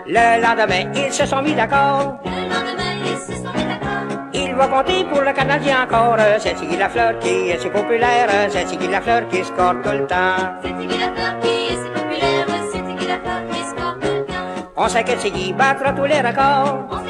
[0.10, 2.20] Le lendemain, ils se sont mis d'accord.
[2.26, 4.28] Le lendemain, ils se sont mis d'accord.
[4.34, 6.18] Il va compter pour le Canadien encore.
[6.40, 8.30] C'est Tiggy Lafleur qui est si populaire.
[8.50, 10.58] C'est Tiggy Lafleur qui score tout le temps.
[10.64, 12.46] C'est Tiggy Lafleur qui est si populaire.
[12.72, 14.72] C'est Tiggy Lafleur qui score tout le temps.
[14.78, 16.88] On sait que Tiggy battra tous les records.
[16.90, 17.09] On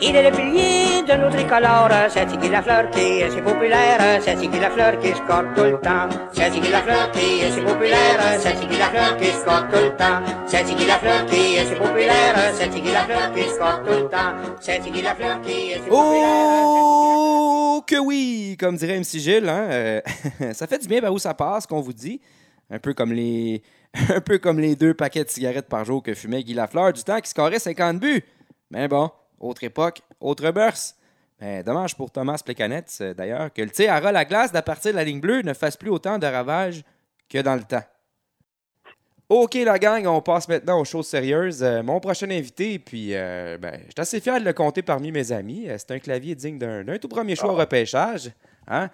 [0.00, 1.88] Il est le pilier de nos tricolores.
[1.90, 4.20] euh, C'est Tiggy Lafleur qui est si populaire.
[4.22, 6.08] C'est Tiggy Lafleur qui score tout le temps.
[6.32, 8.20] C'est Tiggy Lafleur qui est si populaire.
[8.38, 10.20] C'est Tiggy Lafleur qui score tout le temps.
[10.46, 12.34] C'est Tiggy Lafleur qui est si populaire.
[12.54, 14.34] C'est Tiggy Lafleur qui score tout le temps.
[14.60, 15.92] C'est Tiggy Lafleur qui est si populaire.
[15.92, 20.00] Oh que oui, comme dirait MC Gilles, hein, euh,
[20.52, 22.20] ça fait du bien par où ça passe, qu'on vous dit.
[22.70, 23.62] Un peu comme les
[24.14, 27.02] un peu comme les deux paquets de cigarettes par jour que fumait Guy Lafleur du
[27.02, 28.22] temps qui scorait 50 buts.
[28.70, 30.94] Mais bon, autre époque, autre mœurs.
[31.40, 34.92] Ben, dommage pour Thomas Plekanec, euh, d'ailleurs, que le tir à à glace d'à partir
[34.92, 36.82] de la ligne bleue ne fasse plus autant de ravages
[37.28, 37.84] que dans le temps.
[39.28, 41.60] OK, la gang, on passe maintenant aux choses sérieuses.
[41.60, 45.10] Euh, mon prochain invité, puis euh, ben, je suis assez fier de le compter parmi
[45.10, 45.66] mes amis.
[45.78, 48.30] C'est un clavier digne d'un tout premier choix au repêchage.
[48.68, 48.88] Hein?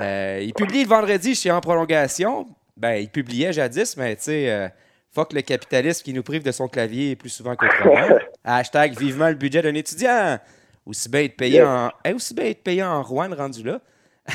[0.00, 2.48] Euh, il publie le vendredi chez En Prolongation.
[2.76, 4.72] Ben, il publiait jadis, mais tu sais,
[5.16, 8.18] fuck le capitalisme qui nous prive de son clavier plus souvent qu'autrement.
[8.44, 10.38] Hashtag vivement le budget d'un étudiant.
[10.84, 11.90] Aussi bien être payé en.
[12.04, 13.80] eh, aussi bien être payé en Rouen rendu là.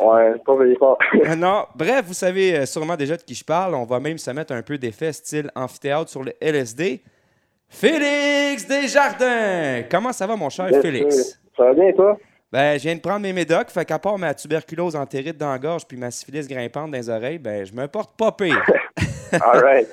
[0.00, 0.98] Ouais, pas payé fort.
[1.14, 3.76] Euh, non, bref, vous savez euh, sûrement déjà de qui je parle.
[3.76, 7.00] On va même se mettre un peu d'effet style amphithéâtre sur le LSD.
[7.68, 9.84] Félix Desjardins!
[9.88, 11.40] Comment ça va, mon cher Yes, Félix?
[11.56, 12.18] Ça va bien, toi?
[12.50, 15.58] Ben, je viens de prendre mes médocs, fait qu'à part ma tuberculose entérite dans la
[15.58, 18.62] gorge puis ma syphilis grimpante dans les oreilles, ben, je me porte pas pire.
[19.40, 19.88] All right.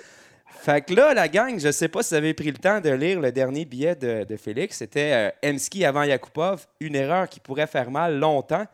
[0.61, 2.89] Fait que là, la gang, je sais pas si vous avez pris le temps de
[2.89, 4.77] lire le dernier billet de, de Félix.
[4.77, 8.65] C'était euh, Emski avant Yakupov, une erreur qui pourrait faire mal longtemps.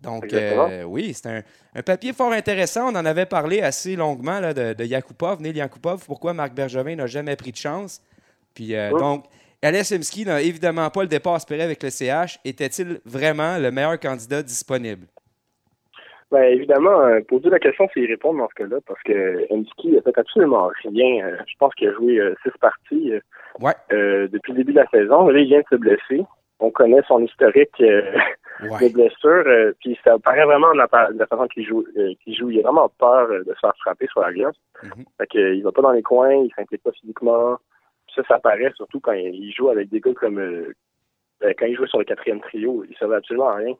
[0.00, 1.42] Donc, euh, oui, c'est un,
[1.74, 2.92] un papier fort intéressant.
[2.92, 6.94] On en avait parlé assez longuement là, de, de Yakupov, Neil Yakupov, pourquoi Marc Bergevin
[6.96, 8.02] n'a jamais pris de chance.
[8.52, 9.00] Puis, euh, Oui.
[9.00, 9.24] donc,
[9.62, 12.38] Alex Emski n'a évidemment pas le départ espéré avec le CH.
[12.44, 15.06] Était-il vraiment le meilleur candidat disponible?
[16.34, 19.96] Ben, évidemment, euh, poser la question, c'est y répondre dans ce cas-là, parce que Emski
[19.96, 21.24] a fait absolument rien.
[21.26, 23.20] Euh, je pense qu'il a joué euh, six parties euh,
[23.60, 23.72] Ouais.
[23.92, 25.28] euh, depuis le début de la saison.
[25.28, 26.24] Là, il vient de se blesser.
[26.58, 28.02] On connaît son historique euh,
[28.60, 31.84] de blessure, euh, puis ça paraît vraiment de la, de la façon qu'il joue.
[31.96, 32.50] euh, qu'il joue.
[32.50, 34.56] Il a vraiment peur euh, de se faire frapper sur la glace.
[34.82, 35.04] Mhm.
[35.18, 37.58] Fait que, euh, il va pas dans les coins, il s'implique pas physiquement.
[38.08, 40.74] Puis ça, ça paraît surtout quand il joue avec des gars comme euh,
[41.44, 43.74] euh, quand il jouait sur le quatrième trio, il servait absolument rien.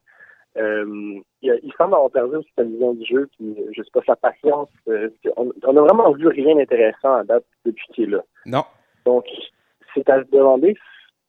[0.57, 4.03] Euh, il, semble avoir perdu aussi sa vision du jeu, puis euh, je sais pas
[4.07, 4.69] sa patience.
[4.89, 8.23] euh, on, on a vraiment vu rien d'intéressant à date depuis qu'il est là.
[8.47, 8.63] Non.
[9.05, 9.25] Donc,
[9.95, 10.77] c'est à se demander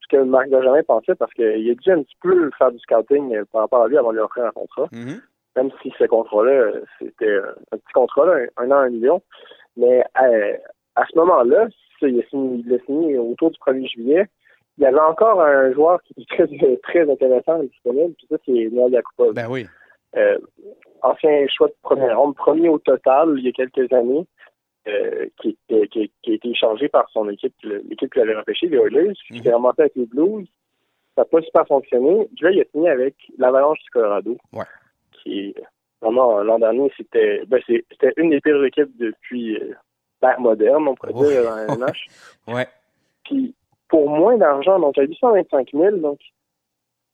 [0.02, 3.44] ce que Marc Benjamin pensait parce qu'il a dû un petit peu faire du scouting
[3.52, 4.88] par rapport à lui avant de lui offrir un contrat.
[4.92, 5.22] Mhm.
[5.56, 7.38] Même si ce contrat-là, c'était
[7.72, 9.22] un petit contrat, là, un, un an, un million.
[9.78, 11.68] Mais à ce moment-là,
[12.02, 14.28] il a signé, il signé autour du 1er juillet.
[14.78, 18.36] Il y avait encore un joueur qui était très, très intéressant et disponible, puis ça,
[18.46, 19.34] c'est Noël Yakupov.
[19.34, 19.66] Ben oui.
[20.18, 20.38] Euh,
[21.02, 24.26] ancien choix de première ronde, premier au total il y a quelques années,
[24.88, 28.78] euh, qui, qui, qui a été échangé par son équipe, l'équipe qui l'avait repêché, les
[28.78, 29.44] Oilers, qui Mhm.
[29.44, 30.48] s'est remonté avec les Blues.
[31.16, 32.28] Ça n'a pas super fonctionné.
[32.36, 34.38] Puis là, il a signé avec l'Avalanche du Colorado.
[34.54, 34.66] Ouais.
[35.24, 35.56] Qui
[36.02, 39.74] vraiment l'an dernier, c'était ben, c'était une des pires équipes depuis euh,
[40.22, 41.28] l'ère moderne, on pourrait Ouais.
[41.30, 42.08] dire, dans la NH.
[42.48, 42.68] Ouais.
[43.24, 43.56] Puis
[43.88, 46.20] pour moins d'argent, donc à 825 000, donc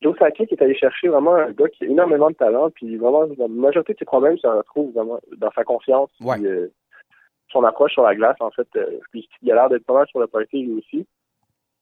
[0.02, 3.26] Joe Sakic est allé chercher vraiment un gars qui a énormément de talent, puis vraiment
[3.38, 6.38] la majorité de ses problèmes se retrouvent vraiment dans sa confiance, Ouais.
[6.38, 6.68] puis, euh,
[7.52, 8.68] son approche sur la glace, en fait.
[8.78, 11.06] euh, puis il a l'air d'être pas mal sur le party lui aussi.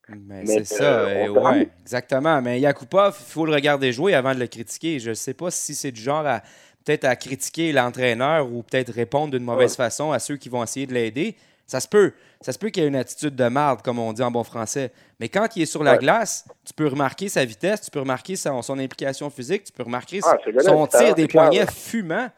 [0.10, 2.42] Mais, Mais, c'est ça, euh, ouais, exactement.
[2.42, 4.98] Mais Yakupov, il faut le regarder jouer avant de le critiquer.
[4.98, 6.40] Je ne sais pas si c'est du genre à
[6.84, 10.88] peut-être à critiquer l'entraîneur ou peut-être répondre d'une mauvaise façon à ceux qui vont essayer
[10.88, 11.36] de l'aider.
[11.70, 12.14] Ça se peut.
[12.42, 14.92] Ça se peut qu'il ait une attitude de marde, comme on dit en bon français.
[15.20, 15.98] Mais quand il est sur la Ouais.
[16.00, 19.84] glace, tu peux remarquer sa vitesse, tu peux remarquer son, son implication physique, tu peux
[19.84, 21.72] remarquer Ah, son tir des poignets là.
[21.72, 22.30] fumant.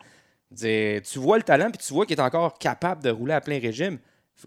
[0.54, 3.60] Tu vois le talent, puis tu vois qu'il est encore capable de rouler à plein
[3.60, 4.00] régime.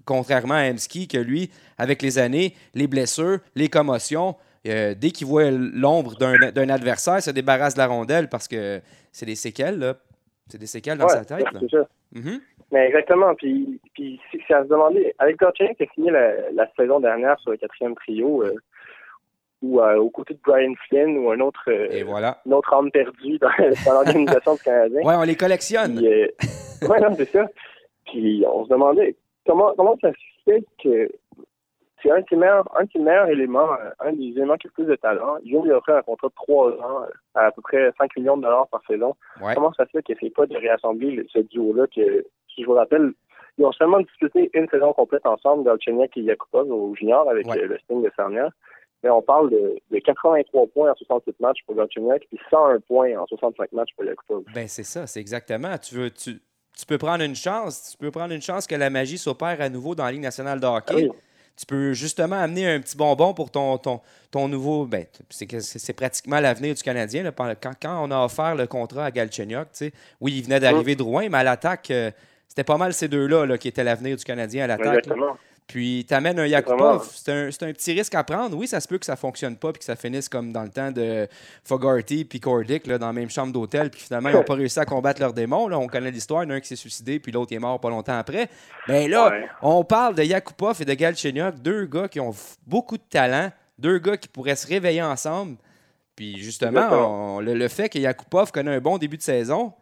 [0.05, 5.27] Contrairement à Emski, que lui, avec les années, les blessures, les commotions, euh, dès qu'il
[5.27, 9.79] voit l'ombre d'un adversaire, il se débarrasse de la rondelle parce que c'est des séquelles,
[9.79, 9.97] là.
[10.48, 11.46] C'est des séquelles dans Ouais, sa tête.
[11.61, 11.88] c'est ça.
[12.12, 12.40] Mhm.
[12.72, 13.35] Mais exactement.
[13.35, 15.14] Puis, puis c'est à se demander.
[15.18, 18.54] Avec Gotchen qui a signé la, la saison dernière sur le quatrième trio, euh,
[19.62, 22.38] ou euh, aux côtés de Brian Flynn ou un autre, euh, Et voilà.
[22.44, 23.48] une autre âme perdue dans,
[23.87, 25.00] dans l'organisation du Canadien.
[25.00, 25.96] Ouais, on les collectionne.
[25.96, 26.26] Puis, euh,
[26.88, 27.48] ouais, non, c'est ça.
[28.07, 30.16] Puis on se demandait comment comment ça se
[30.50, 31.11] fait que
[32.05, 34.75] c'est un de ses meilleurs, un meilleurs éléments, euh, un des éléments qui a le
[34.75, 35.38] plus de talent.
[35.43, 38.17] Ils vont lui offrir un contrat de trois ans euh, à à peu près 5
[38.17, 39.17] millions de dollars par saison.
[39.43, 39.55] Ouais.
[39.55, 42.67] Comment ça se fait qu'il n'essaie pas de réassembler le- ce duo-là que, si je
[42.67, 43.12] vous rappelle,
[43.59, 47.59] ils ont seulement disputé une saison complète ensemble, Galchenyuk et Yakupov au junior avec Ouais.
[47.62, 48.51] euh, le Sting de Sarnia.
[49.03, 53.17] Mais on parle de, de 83 points en 68 matchs pour Galchenyuk et 101 points
[53.19, 54.45] en 65 matchs pour Yakupov.
[54.55, 55.77] Ben c'est ça, c'est exactement.
[55.79, 56.40] Tu veux, tu,
[56.77, 59.69] tu peux prendre une chance, tu peux prendre une chance que la magie s'opère à
[59.69, 60.85] nouveau dans la Ligue nationale de hockey.
[60.88, 61.11] Ah oui.
[61.57, 64.87] Tu peux justement amener un petit bonbon pour ton, ton, ton nouveau.
[64.87, 67.23] Ben, c'est, que c'est c'est pratiquement l'avenir du Canadien.
[67.23, 67.33] là.
[67.33, 70.97] Quand, quand on a offert le contrat à Galchenyuk, tu sais, oui, il venait d'arriver
[70.97, 72.11] de Rouen, mais à l'attaque, euh,
[72.49, 75.07] c'était pas mal ces deux-là là, qui étaient l'avenir du Canadien à l'attaque.
[75.68, 75.70] Là.
[75.74, 78.57] Puis t'amènes un vraiment- Yakupov, c'est un, un petit risque à prendre.
[78.57, 80.68] Oui, ça se peut que ça fonctionne pas puis que ça finisse comme dans le
[80.68, 81.27] temps de
[81.64, 84.79] Fogarty puis Cordick là, dans la même chambre d'hôtel puis finalement ils n'ont pas réussi
[84.79, 85.68] à combattre leurs démons.
[85.68, 85.79] Là.
[85.79, 87.81] On connaît l'histoire, il y en a un qui s'est suicidé puis l'autre est mort
[87.81, 88.48] pas longtemps après.
[88.88, 89.48] Mais là, Ouais.
[89.62, 92.35] on parle de Yakupov et de Galchenyuk, deux gars qui ont
[92.66, 95.57] beaucoup de talent, deux gars qui pourraient se réveiller ensemble.
[96.14, 96.88] Puis justement,
[97.37, 99.72] on- le, le fait que Yakupov connaît un bon début de saison,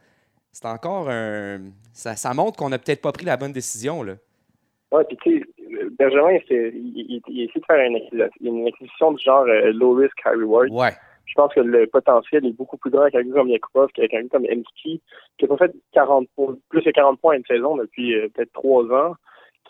[0.52, 1.60] c'est encore un...
[1.92, 4.02] Ça, ça montre qu'on n'a peut-être pas pris la bonne décision.
[4.02, 4.14] Là.
[4.92, 5.46] Ouais, puis tu
[5.98, 6.72] Benjamin, il,
[7.08, 10.36] il, il essaie de faire une, acquisition- une acquisition du genre euh, low risk, high
[10.40, 10.68] reward.
[10.70, 10.90] Ouais.
[11.26, 14.12] Je pense que le potentiel est beaucoup plus grand avec un gars comme Yakupov qu'avec
[14.14, 15.00] un gars comme Emski,
[15.38, 18.28] qui a pas fait 40 points, plus de 40 points à une saison depuis euh,
[18.34, 19.14] peut-être trois ans,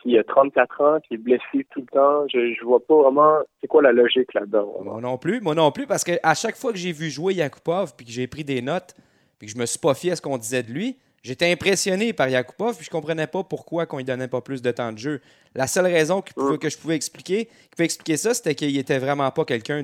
[0.02, 2.26] qui a 34 ans, qui est blessé tout le temps.
[2.32, 4.74] Je, je vois pas vraiment c'est quoi la logique là-dedans.
[4.82, 7.34] Moi non plus, moi non plus, parce que à chaque fois que j'ai vu jouer
[7.34, 8.96] Yakupov, puis que j'ai pris des notes,
[9.38, 12.12] puis que je me suis pas fié à ce qu'on disait de lui, j'étais impressionné
[12.12, 14.98] par Yakupov, puis je comprenais pas pourquoi qu'on lui donnait pas plus de temps de
[14.98, 15.20] jeu.
[15.54, 16.58] La seule raison pouvait- Mm.
[16.58, 19.82] que je pouvais expliquer, qui pouvait expliquer ça, c'était qu'il était vraiment pas quelqu'un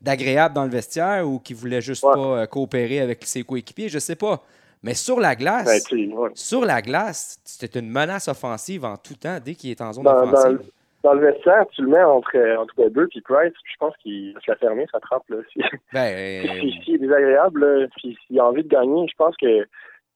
[0.00, 2.14] d'agréable dans le vestiaire ou qui voulait juste Ouais.
[2.14, 4.42] pas euh, coopérer avec ses coéquipiers, je sais pas.
[4.82, 6.30] Mais sur la glace, ouais.
[6.34, 10.04] sur la glace, c'était une menace offensive en tout temps dès qu'il est en zone
[10.04, 10.60] Dans, dans, offensive.
[11.02, 13.94] dans le vestiaire, tu le mets entre, euh, entre Weber et Price, puis je pense
[14.02, 15.24] qu'il va se la fermer, sa trappe.
[15.30, 15.38] Là.
[15.52, 15.60] Si,
[15.92, 19.66] Ben, si, s'il est désagréable, là, puis s'il a envie de gagner, je pense que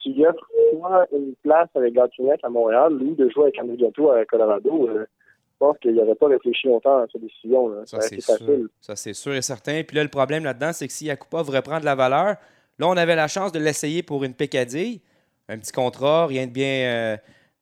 [0.01, 3.76] tu lui offres soit une place avec Gattunek à Montréal, lui de jouer avec André
[3.76, 4.88] Gatto à Colorado.
[4.88, 7.68] euh, je pense qu'il n'aurait pas réfléchi longtemps à sa décision.
[7.68, 7.82] Là.
[7.84, 8.68] Ça, c'est facile.
[8.80, 9.82] Ça, c'est sûr et certain.
[9.86, 12.36] Puis là, le problème là-dedans, c'est que si Yakupov reprend de la valeur,
[12.78, 15.03] là, on avait la chance de l'essayer pour une pécadille.
[15.51, 16.64] Un petit contrat, rien de bien.
[16.64, 17.16] euh,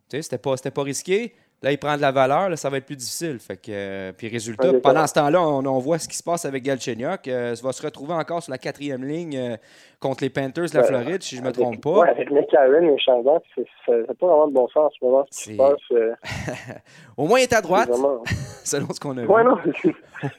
[0.09, 1.34] tu sais, c'était pas, c'était pas risqué.
[1.61, 3.41] Là, il prend de la valeur, là, ça va être plus difficile.
[3.41, 6.45] Fait que, euh, puis résultat, pendant ce temps-là, on, on voit ce qui se passe
[6.45, 7.27] avec Galchenyuk.
[7.27, 9.57] Euh, il va se retrouver encore sur la quatrième ligne euh,
[9.99, 10.87] contre les Panthers de la Ouais.
[10.87, 11.91] Floride, si je me Avec- trompe pas.
[11.99, 15.05] Ouais, avec McCarron et Chandon, c'est ça n'a pas vraiment de bon sens en ce
[15.05, 15.27] moment.
[15.33, 16.15] Ce qui se passe, euh,
[17.17, 18.23] Au moins, il est à droite, vraiment...
[18.65, 19.49] selon ce qu'on a Ouais, vu.
[19.49, 19.57] non,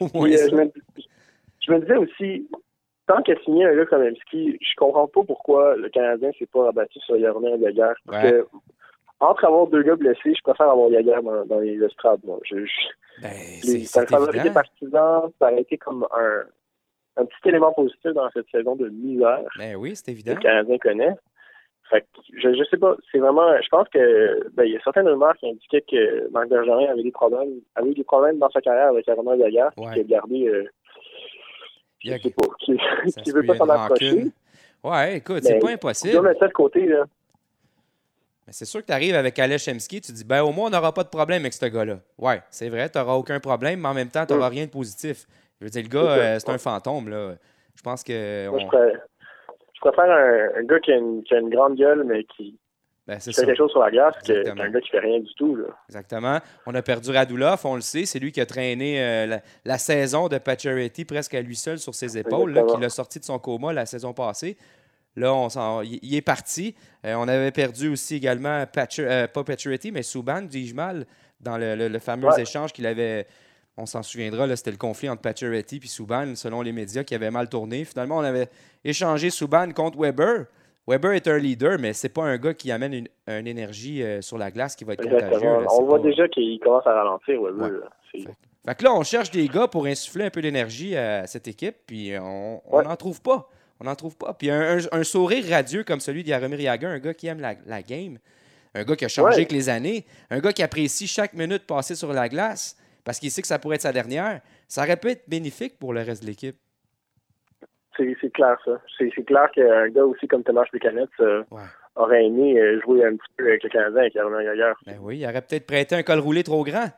[0.00, 0.48] Au moins ça.
[0.48, 0.72] je, me,
[1.66, 2.48] je me disais aussi,
[3.06, 6.64] tant qu'à signer un gars comme Emski, je comprends pas pourquoi le Canadien s'est pas
[6.64, 7.94] rabattu sur de guerre.
[8.06, 8.30] Parce Ouais.
[8.30, 8.46] que
[9.20, 12.38] entre avoir deux gars blessés, je préfère avoir Yager dans, dans les estrades, moi.
[12.44, 13.30] Je, je, Ben,
[13.64, 14.04] les- ça
[14.52, 16.42] partisan, ça a été comme un,
[17.16, 20.34] un petit élément positif dans cette saison de misère Ben oui, c'est que évident.
[20.34, 21.14] le Canadien connaît.
[21.90, 24.80] Fait que je, je sais pas, c'est vraiment, je pense que, ben, il y a
[24.84, 28.48] certaines rumeurs qui indiquaient que Marc Bergerin avait des problèmes, avait eu des problèmes dans
[28.50, 29.94] sa carrière avec Arnaud Yager, Ouais.
[29.94, 30.64] qui a gardé, euh,
[32.04, 32.78] Il y a- je sais pas, qui,
[33.22, 34.26] qui veut pas s'en approcher.
[34.84, 36.22] Ouais, écoute, c'est pas impossible.
[36.22, 37.04] mettre ça de côté, là.
[38.50, 40.70] Mais c'est sûr que tu arrives avec Alex Chemsky, tu dis, ben au moins, on
[40.70, 42.00] n'aura pas de problème avec ce gars-là.
[42.18, 44.70] Ouais, c'est vrai, tu n'auras aucun problème, mais en même temps, tu n'auras rien de
[44.70, 45.28] positif.
[45.60, 47.34] Je veux dire, le gars, C'est euh, c'est un fantôme, là.
[47.76, 48.48] Je pense que.
[48.48, 49.00] Moi, je, préfère,
[49.72, 52.58] je préfère un, un gars qui a, une, qui a une grande gueule, mais qui,
[53.06, 55.54] ben, qui fait quelque chose sur la glace, qu'un gars qui fait rien du tout,
[55.54, 55.68] là.
[55.88, 56.38] Exactement.
[56.66, 58.04] On a perdu Radulov, on le sait.
[58.04, 61.78] C'est lui qui a traîné euh, la, la saison de Pacioretty presque à lui seul
[61.78, 64.56] sur ses épaules, là, qui l'a sorti de son coma la saison passée.
[65.16, 66.74] Là, on s'en- il est parti.
[67.04, 71.04] Euh, on avait perdu aussi également, Patcher- euh, pas Pacioretty, mais Subban, dis-je mal,
[71.40, 72.42] dans le, le- le fameux Ouais.
[72.42, 73.26] échange qu'il avait.
[73.76, 77.14] On s'en souviendra, là, c'était le conflit entre Pacioretty et Subban, selon les médias, qui
[77.14, 77.84] avait mal tourné.
[77.84, 78.48] Finalement, on avait
[78.84, 80.46] échangé Subban contre Weber.
[80.86, 84.20] Weber est un leader, mais c'est pas un gars qui amène une, une énergie euh,
[84.22, 85.26] sur la glace qui va être contagieux.
[85.26, 85.60] Exactement.
[85.60, 85.66] là.
[85.72, 87.70] On voit pas- déjà qu'il commence à ralentir, ouais, Ouais.
[87.70, 87.88] là.
[88.66, 91.76] Fait que là, on cherche des gars pour insuffler un peu d'énergie à cette équipe,
[91.86, 92.84] puis on Ouais.
[92.84, 93.48] n'en trouve pas.
[93.80, 94.34] On n'en trouve pas.
[94.34, 97.40] Puis un, un- un sourire radieux comme celui de Jaromir Jagr, un gars qui aime
[97.40, 98.18] la, la game,
[98.74, 99.34] un gars qui a changé Ouais.
[99.36, 103.30] avec les années, un gars qui apprécie chaque minute passée sur la glace parce qu'il
[103.30, 106.22] sait que ça pourrait être sa dernière, ça aurait pu être bénéfique pour le reste
[106.22, 106.56] de l'équipe.
[107.96, 108.80] C'est clair, ça.
[108.98, 111.60] C'est clair qu'un gars aussi comme Thomas Buchanan euh, Ouais.
[111.96, 114.76] aurait aimé euh, jouer un petit peu avec le Canadien, avec Arnaud Gaillard.
[114.86, 116.88] Ben oui, il aurait peut-être prêté un col roulé trop grand.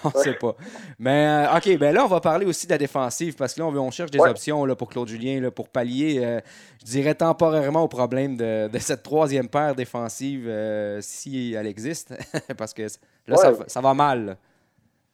[0.14, 0.54] on ne sait pas.
[0.98, 3.66] Mais euh, OK, ben là, on va parler aussi de la défensive parce que là,
[3.66, 4.30] on, cherche des Ouais.
[4.30, 6.40] options là, pour Claude Julien là, pour pallier, euh,
[6.80, 12.14] je dirais, temporairement au problème de, de cette troisième paire défensive euh, si elle existe.
[12.58, 12.82] parce que
[13.26, 13.58] là, ça, Ouais.
[13.58, 14.36] va- ça va mal.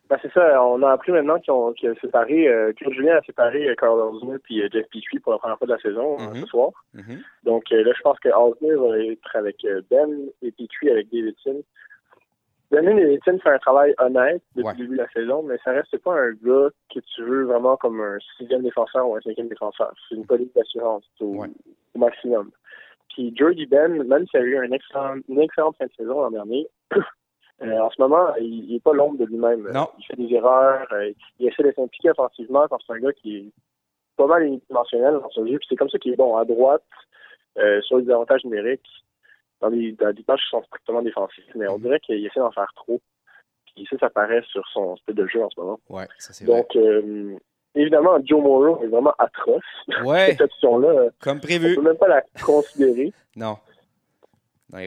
[0.08, 3.98] Ben, c'est ça, on a appris maintenant qu'ils ont, séparé, Claude Julien a séparé Carl
[3.98, 6.42] Osner puis Jeff Petrie pour la première fois de la saison Mhm.
[6.42, 6.70] ce soir.
[6.94, 7.18] Mhm.
[7.42, 10.08] Donc là, je pense que Osner va être avec Ben
[10.42, 11.60] et Petrie avec Davidson.
[12.72, 14.72] Et Davidson fait un travail honnête depuis Ouais.
[14.72, 17.76] le début de la saison, mais ça reste pas un gars que tu veux vraiment
[17.76, 19.92] comme un sixième défenseur ou un cinquième défenseur.
[20.08, 21.48] C'est une police d'assurance au, Ouais.
[21.94, 22.50] au maximum.
[23.10, 26.30] Puis Jordy Ben, même s'il a eu un excellent, une excellente fin de saison l'an
[26.30, 26.66] dernier,
[27.62, 29.66] euh, en ce moment, il n'est pas l'ombre de lui-même.
[29.98, 33.36] Il fait des erreurs, euh, il essaie de s'impliquer offensivement quand c'est un gars qui
[33.36, 33.50] est
[34.16, 35.56] pas mal unidimensionnel dans son jeu.
[35.58, 36.82] Puis c'est comme ça qu'il est bon à droite,
[37.58, 38.86] euh, sur les avantages numériques,
[39.60, 41.44] dans des, dans des tâches qui sont strictement défensives.
[41.54, 41.82] Mais on Mhm.
[41.84, 43.00] dirait qu'il essaie d'en faire trop.
[43.74, 45.78] Puis ça, ça paraît sur son style de jeu en ce moment.
[45.88, 46.56] Ouais, ça c'est vrai.
[46.58, 47.36] Donc, euh,
[47.74, 49.62] évidemment, Joe Morrow est vraiment atroce.
[50.04, 51.74] Ouais, Cette option-là, euh, comme on prévu.
[51.76, 53.12] peut même pas la considérer.
[53.36, 53.56] Non.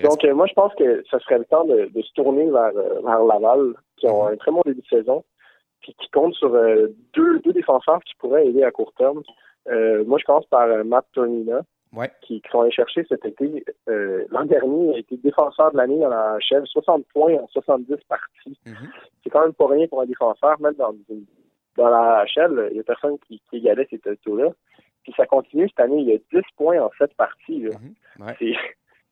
[0.04, 2.76] Donc, euh, moi, je pense que ça serait le temps de, de se tourner vers,
[2.76, 4.34] euh, vers Laval, qui ont Mhm.
[4.34, 5.24] un très bon début de saison,
[5.82, 9.22] puis qui compte sur euh, deux, deux défenseurs qui pourraient aider à court terme.
[9.68, 11.62] Moi, je commence par Matt Tornina,
[11.92, 12.12] Ouais.
[12.22, 13.64] qui, qui sont allés chercher cet été.
[13.88, 17.48] Euh, L'an dernier, il a été défenseur de l'année dans la HL, 60 points en
[17.48, 18.60] 70 parties.
[18.66, 18.76] Mhm.
[19.24, 20.94] C'est quand même pas rien pour un défenseur, même dans,
[21.78, 24.50] dans la HL, il y a personne qui, qui égalait ces taux-là.
[25.04, 27.62] Puis ça continue cette année, il y a 10 points en 7 parties.
[27.64, 27.72] là.
[27.80, 28.26] Mhm.
[28.28, 28.56] Ouais.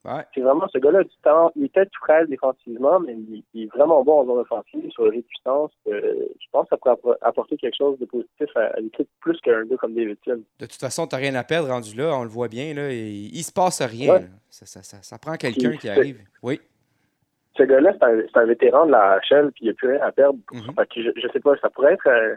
[0.07, 0.23] C'est Ouais.
[0.33, 1.51] c'est vraiment ce gars-là du talent.
[1.55, 5.05] Il est peut-être frêle défensivement, mais il, il est vraiment bon en zone offensive, sur
[5.11, 5.71] les puissances.
[5.87, 6.01] Euh,
[6.39, 9.65] je pense que ça pourrait apporter quelque chose de positif à, à l'équipe plus qu'un
[9.65, 10.41] gars comme Davidson.
[10.59, 12.73] De toute façon, tu n'as rien à perdre rendu là, on le voit bien.
[12.73, 14.13] Là, et il se passe rien.
[14.13, 14.25] Ouais.
[14.49, 16.21] Ça, ça- ça- ça prend quelqu'un qui arrive.
[16.41, 16.61] Oui.
[17.57, 20.11] Ce gars-là, c'est un, vétéran de la HL, puis il n'y a plus rien à
[20.11, 20.39] perdre.
[20.53, 20.73] Mhm.
[20.75, 22.35] Fait que je, je sais pas, ça pourrait être euh,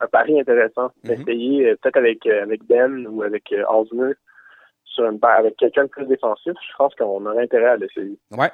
[0.00, 4.12] un pari intéressant d'essayer euh, peut-être avec, avec Ben ou avec Osner,
[4.90, 6.52] sur une paire- avec quelqu'un de plus défensif.
[6.70, 8.18] Je pense qu'on aurait intérêt à l'essayer.
[8.36, 8.50] Ouais.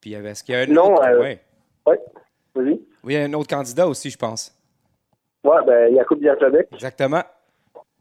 [0.00, 1.06] Puis est-ce qu'il y a un Non, autre?
[1.08, 1.40] euh, ouais.
[2.54, 2.70] Vas-y.
[2.74, 4.52] Oui, il y a un autre candidat aussi, je pense.
[5.44, 6.68] Ouais, ben, Yacoub Bianclodec.
[6.72, 7.22] Exactement.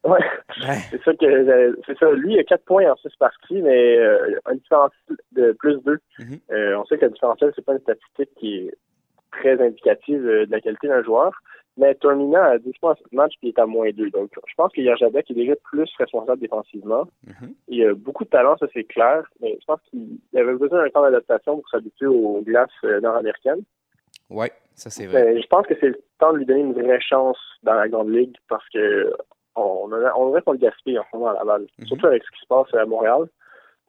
[0.03, 0.19] Ouais.
[0.61, 2.11] Ben, C'est ça que euh, c'est ça.
[2.11, 5.99] Lui, il a 4 points en 6 parties, mais euh, un différentiel de plus 2.
[6.19, 6.39] Mhm.
[6.51, 8.75] Euh, on sait que le différentiel, c'est pas une statistique qui est
[9.31, 11.31] très indicative euh, de la qualité d'un joueur.
[11.77, 14.09] Mais Termina a 10 points en 7 matchs puis il est à moins 2.
[14.11, 17.07] Donc je pense que Yerjabek est déjà plus responsable défensivement.
[17.27, 17.53] mhm.
[17.67, 20.89] Il a beaucoup de talent, ça c'est clair, mais je pense qu'il avait besoin d'un
[20.89, 23.63] temps d'adaptation pour s'habituer aux glaces euh, nord-américaines.
[24.29, 25.25] Ouais, ça c'est vrai.
[25.33, 27.87] Mais je pense que c'est le temps de lui donner une vraie chance dans la
[27.89, 29.11] grande ligue parce que
[29.57, 31.67] on, a- on dirait qu'on le gaspille en ce moment à Laval.
[31.79, 31.85] Mhm.
[31.87, 33.27] Surtout avec ce qui se passe à Montréal.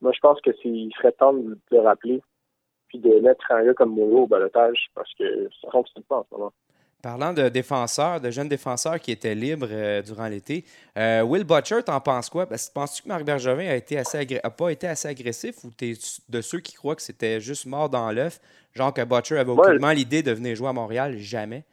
[0.02, 2.20] Moi, je pense que serait temps de le rappeler
[2.88, 6.26] puis de mettre un gars comme Moreau au balotage parce que ça fonctionne pas en
[6.30, 6.52] ce moment.
[7.02, 10.64] Parlant de défenseurs, de jeunes défenseurs qui étaient libres euh, durant l'été,
[10.96, 12.46] euh, Will Butcher, t'en penses quoi?
[12.46, 15.70] Parce Penses-tu que Marc Bergevin a, été assez agré- a pas été assez agressif ou
[15.70, 15.92] t'es
[16.28, 18.40] de ceux qui croient que c'était juste mort dans l'œuf?
[18.74, 19.68] Genre que Butcher avait Ouais.
[19.68, 21.16] aucunement l'idée de venir jouer à Montréal?
[21.18, 21.64] Jamais.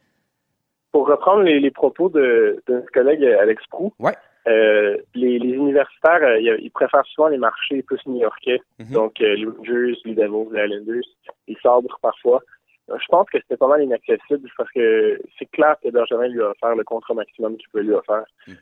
[0.92, 4.14] Pour reprendre les, les propos de, de notre collègue euh, Alex Prou, Ouais.
[4.46, 8.60] euh, les, les universitaires, ils, préfèrent souvent les marchés plus new-yorkais.
[8.78, 8.92] Mhm.
[8.92, 11.02] Donc, les Rangers, les Devils, les Islanders,
[11.48, 12.42] les Sabres parfois.
[12.88, 16.50] Je pense que c'était pas mal inaccessible parce que c'est clair que Bergevin lui a
[16.50, 18.56] offert le contrat maximum qu'il peut lui offrir, Mhm.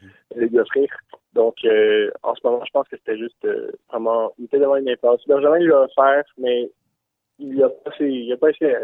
[0.48, 0.88] lui offrir.
[1.32, 4.76] Donc, euh, en ce moment, je pense que c'était juste euh, vraiment, il était devant
[4.76, 5.26] une impasse.
[5.26, 6.70] Bergevin lui a offert, mais
[7.40, 8.76] il a pas essayé, il a pas essayé.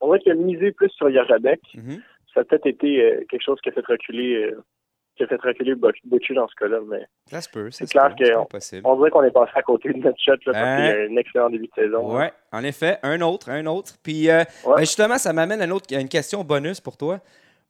[0.00, 1.60] On dirait qu'il a misé plus sur Yaradek.
[1.74, 2.00] Mhm.
[2.32, 4.62] Ça a peut-être été euh, quelque chose qui a fait reculer, euh,
[5.16, 8.08] qui a fait reculer Butch- Butcher dans ce cas-là, mais Ça se peut, C'est clair
[8.16, 8.82] peut, c'est que pas possible.
[8.84, 10.76] on dirait qu'on est passé à côté de notre shot là, parce Hein?
[10.76, 12.16] qu'il y a un excellent début de saison.
[12.16, 13.94] Ouais, en effet, un autre, un autre.
[14.02, 14.74] Puis euh, Ouais.
[14.76, 17.20] ben, justement, ça m'amène à une, autre- à une question bonus pour toi.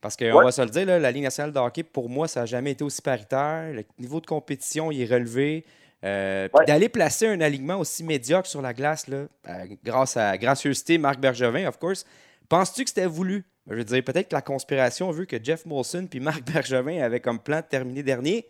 [0.00, 0.44] Parce qu'on Ouais.
[0.44, 2.72] va se le dire, là, la Ligue nationale de hockey, pour moi, ça n'a jamais
[2.72, 3.72] été aussi paritaire.
[3.72, 5.64] Le niveau de compétition, il est relevé.
[6.04, 6.64] Euh, Ouais.
[6.64, 9.18] D'aller placer un alignement aussi médiocre sur la glace, là,
[9.48, 9.52] euh,
[9.84, 12.04] grâce à gracieuseté Marc Bergevin, of course,
[12.48, 13.44] penses-tu que c'était voulu?
[13.68, 17.20] Je veux dire, peut-être que la conspiration vu que Jeff Molson puis Marc Bergevin avaient
[17.20, 18.46] comme plan de terminer dernier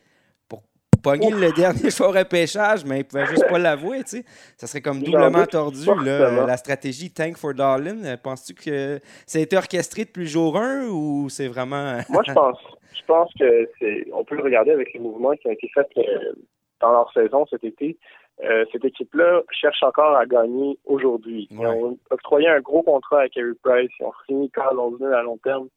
[0.48, 0.62] pour
[1.02, 4.24] pogner le dernier choix au repêchage, mais ils pouvaient juste pas l'avouer, tu sais.
[4.56, 8.16] Ça serait comme doublement tordu, là, la stratégie Tank for Darlin.
[8.16, 11.98] Penses-tu que ça a été orchestré depuis le jour 1 ou c'est vraiment...
[12.08, 12.58] Moi, je pense,
[12.94, 15.88] je pense que c'est, on peut le regarder avec les mouvements qui ont été faits
[15.98, 16.32] euh,
[16.80, 17.98] dans leur saison cet été.
[18.44, 21.46] Euh, cette équipe-là cherche encore à gagner aujourd'hui.
[21.50, 21.66] Ils Ouais.
[21.66, 23.90] ont octroyé un gros contrat à Carey Price.
[24.00, 25.68] Ils ont signé Carl London à long terme.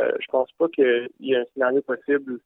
[0.00, 2.38] Euh, je pense pas qu'il y ait un scénario possible.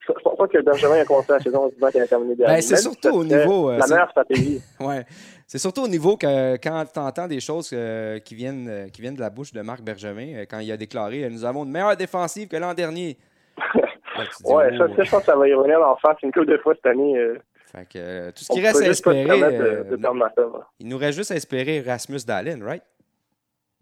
[0.00, 2.54] Je pense pas que Benjamin a commencé la saison en disant qu'il allait terminer dernier.
[2.56, 4.60] Ben, c'est si surtout au niveau, euh, la meilleure stratégie.
[4.80, 5.04] Ouais.
[5.46, 9.14] C'est surtout au niveau que quand tu entends des choses euh, qui, viennent, qui viennent
[9.14, 12.48] de la bouche de Marc Bergevin, quand il a déclaré Nous avons une meilleure défensive
[12.48, 13.16] que l'an dernier.
[14.44, 14.76] Ouais, oh.
[14.78, 16.74] ça, ça, je pense que ça va y revenir en face une couple de fois
[16.74, 17.16] cette année.
[17.74, 20.24] Euh, Fait que, euh, tout ce qui reste à espérer, de, euh, de somme.
[20.78, 22.82] il nous reste juste à espérer Rasmus Dallin, right?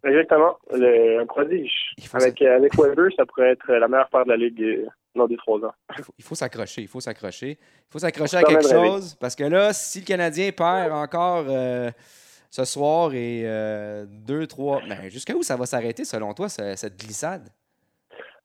[0.03, 1.95] Exactement, le, un prodige.
[2.14, 5.26] Avec, euh, avec Weber, ça pourrait être la meilleure part de la ligue euh, dans
[5.26, 5.74] des trois ans.
[6.18, 7.59] Il faut- s'accrocher, il faut s'accrocher.
[7.61, 11.91] Il faut s'accrocher à quelque chose parce que là, si le Canadien perd encore euh,
[12.49, 13.43] ce soir et
[14.09, 17.49] 2, 3, ben, jusqu'à où ça va s'arrêter selon toi, ce- cette glissade?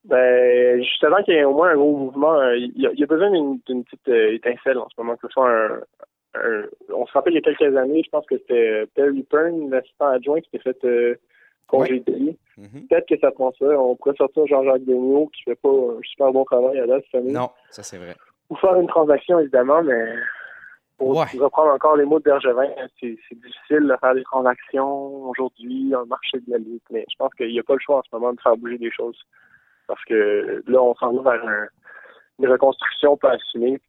[0.06, 3.00] Ben, justement qu'il y ait au moins un gros mouvement, euh, il y, a, il
[3.00, 5.80] y a besoin d'une d'une petite euh, étincelle en ce moment, que ce soit un,
[6.36, 9.24] un- On se rappelle il y a quelques années, je pense que c'était euh, Perry
[9.24, 11.16] Pern, l'assistant adjoint, qui s'est fait euh,
[11.68, 12.38] congédier.
[12.58, 12.88] Mhm.
[12.88, 13.66] Peut-être que ça prend ça.
[13.66, 17.32] On pourrait sortir Jean-Jacques Degnaud, qui fait pas un super bon travail à cette année.
[17.34, 18.16] Non, ça c'est vrai.
[18.52, 20.06] Ou faire une transaction, évidemment, mais
[21.00, 21.26] pour Ouais.
[21.40, 26.06] reprendre encore les mots de Bergevin, c'est c'est difficile de faire des transactions aujourd'hui le
[26.06, 26.80] marché de la Ligue.
[26.92, 28.78] Mais je pense qu'il n'y a pas le choix en ce moment de faire bouger
[28.78, 29.20] des choses.
[29.88, 31.68] Parce que là, on s'en va vers un-
[32.40, 33.80] une reconstruction pas assumée.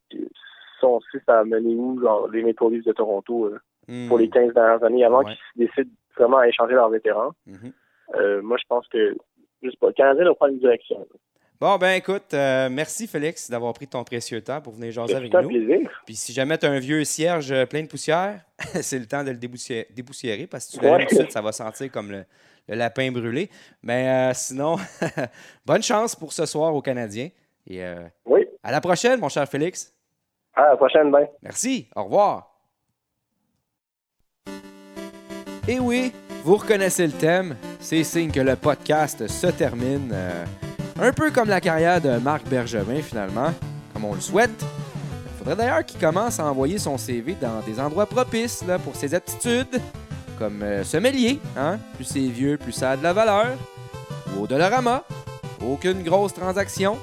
[0.79, 4.07] Ça, on sait ça a mené où, genre, les Maple Leafs de Toronto euh, Hmm.
[4.09, 5.33] pour les 15 dernières années, avant Ouais.
[5.55, 7.31] qu'ils décident vraiment à échanger leurs vétérans.
[7.45, 7.71] Mhm.
[8.15, 9.15] Euh, moi, je pense que,
[9.63, 11.07] je sais pas, le Canadien doit prendre une direction.
[11.59, 15.31] Bon, ben écoute, euh, merci Félix d'avoir pris ton précieux temps pour venir jaser avec
[15.31, 15.47] C'est un nous.
[15.47, 15.89] plaisir.
[16.05, 18.41] Puis si jamais tu as un vieux cierge plein de poussière,
[18.83, 21.05] c'est le temps de le dépoussiérer parce que si tu l'allumes Ouais.
[21.07, 22.23] tout de suite, ça va sentir comme le,
[22.67, 23.49] le lapin brûlé.
[23.83, 24.77] Mais euh, sinon,
[25.65, 27.29] bonne chance pour ce soir aux Canadiens.
[27.65, 28.45] Et euh, Oui.
[28.63, 29.93] à la prochaine, mon cher Félix.
[30.55, 31.27] À la prochaine, ben.
[31.41, 31.87] Merci.
[31.95, 32.53] Au revoir.
[35.67, 36.13] Et oui,
[36.43, 37.55] vous reconnaissez le thème.
[37.79, 40.11] C'est signe que le podcast se termine.
[40.13, 40.45] euh,
[40.99, 43.51] un peu comme la carrière de Marc Bergevin, finalement,
[43.93, 44.49] comme on le souhaite.
[45.25, 48.95] Il faudrait d'ailleurs qu'il commence à envoyer son CV dans des endroits propices là, pour
[48.95, 49.79] ses aptitudes,
[50.37, 50.83] comme euh.
[51.57, 51.79] Hein?
[51.95, 53.57] Plus c'est vieux, plus ça a de la valeur.
[54.35, 55.03] Ou au Dollarama.
[55.65, 56.97] Aucune grosse transaction.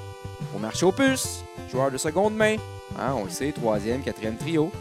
[0.55, 1.43] Au marché aux puces.
[1.71, 2.55] Joueur de seconde main.
[2.99, 4.71] Hein, on le sait, troisième, quatrième trio.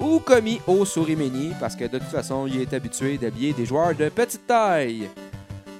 [0.00, 3.94] Ou commis au Sourimeni, parce que de toute façon, il est habitué d'habiller des joueurs
[3.94, 5.08] de petite taille.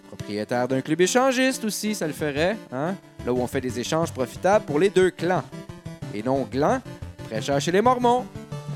[0.07, 2.95] Propriétaire d'un club échangiste aussi, ça le ferait, hein?
[3.26, 5.43] Là où on fait des échanges profitables pour les deux clans.
[6.14, 6.80] Et non gland,
[7.28, 8.24] prêcheur chez les Mormons.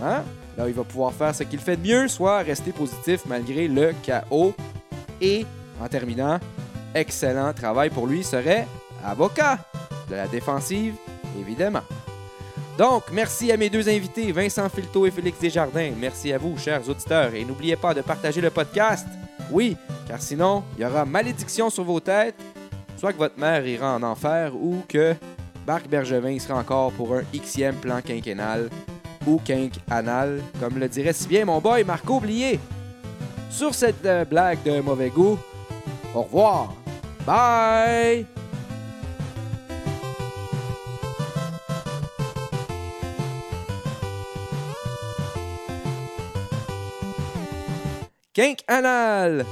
[0.03, 0.23] Hein?
[0.57, 3.93] Là, il va pouvoir faire ce qu'il fait de mieux, soit rester positif malgré le
[4.03, 4.55] chaos.
[5.21, 5.45] Et,
[5.83, 6.39] en terminant,
[6.95, 8.67] excellent travail pour lui serait
[9.05, 9.59] avocat
[10.09, 10.95] de la défensive,
[11.39, 11.83] évidemment.
[12.79, 15.93] Donc, merci à mes deux invités, Vincent Filto et Félix Desjardins.
[15.99, 17.35] Merci à vous, chers auditeurs.
[17.35, 19.07] Et n'oubliez pas de partager le podcast.
[19.51, 19.77] Oui,
[20.07, 22.35] car sinon, il y aura malédiction sur vos têtes.
[22.99, 25.15] Soit que votre mère ira en enfer ou que
[25.67, 28.71] Marc Bergevin sera encore pour un Xème plan quinquennal
[29.27, 32.61] ou kink anal, comme le dirait si bien mon boy Marco Blier.
[33.51, 35.39] Sur cette euh, blague de mauvais goût,
[36.15, 36.75] au revoir.
[37.27, 38.27] Bye!
[48.33, 49.47] Kink anal!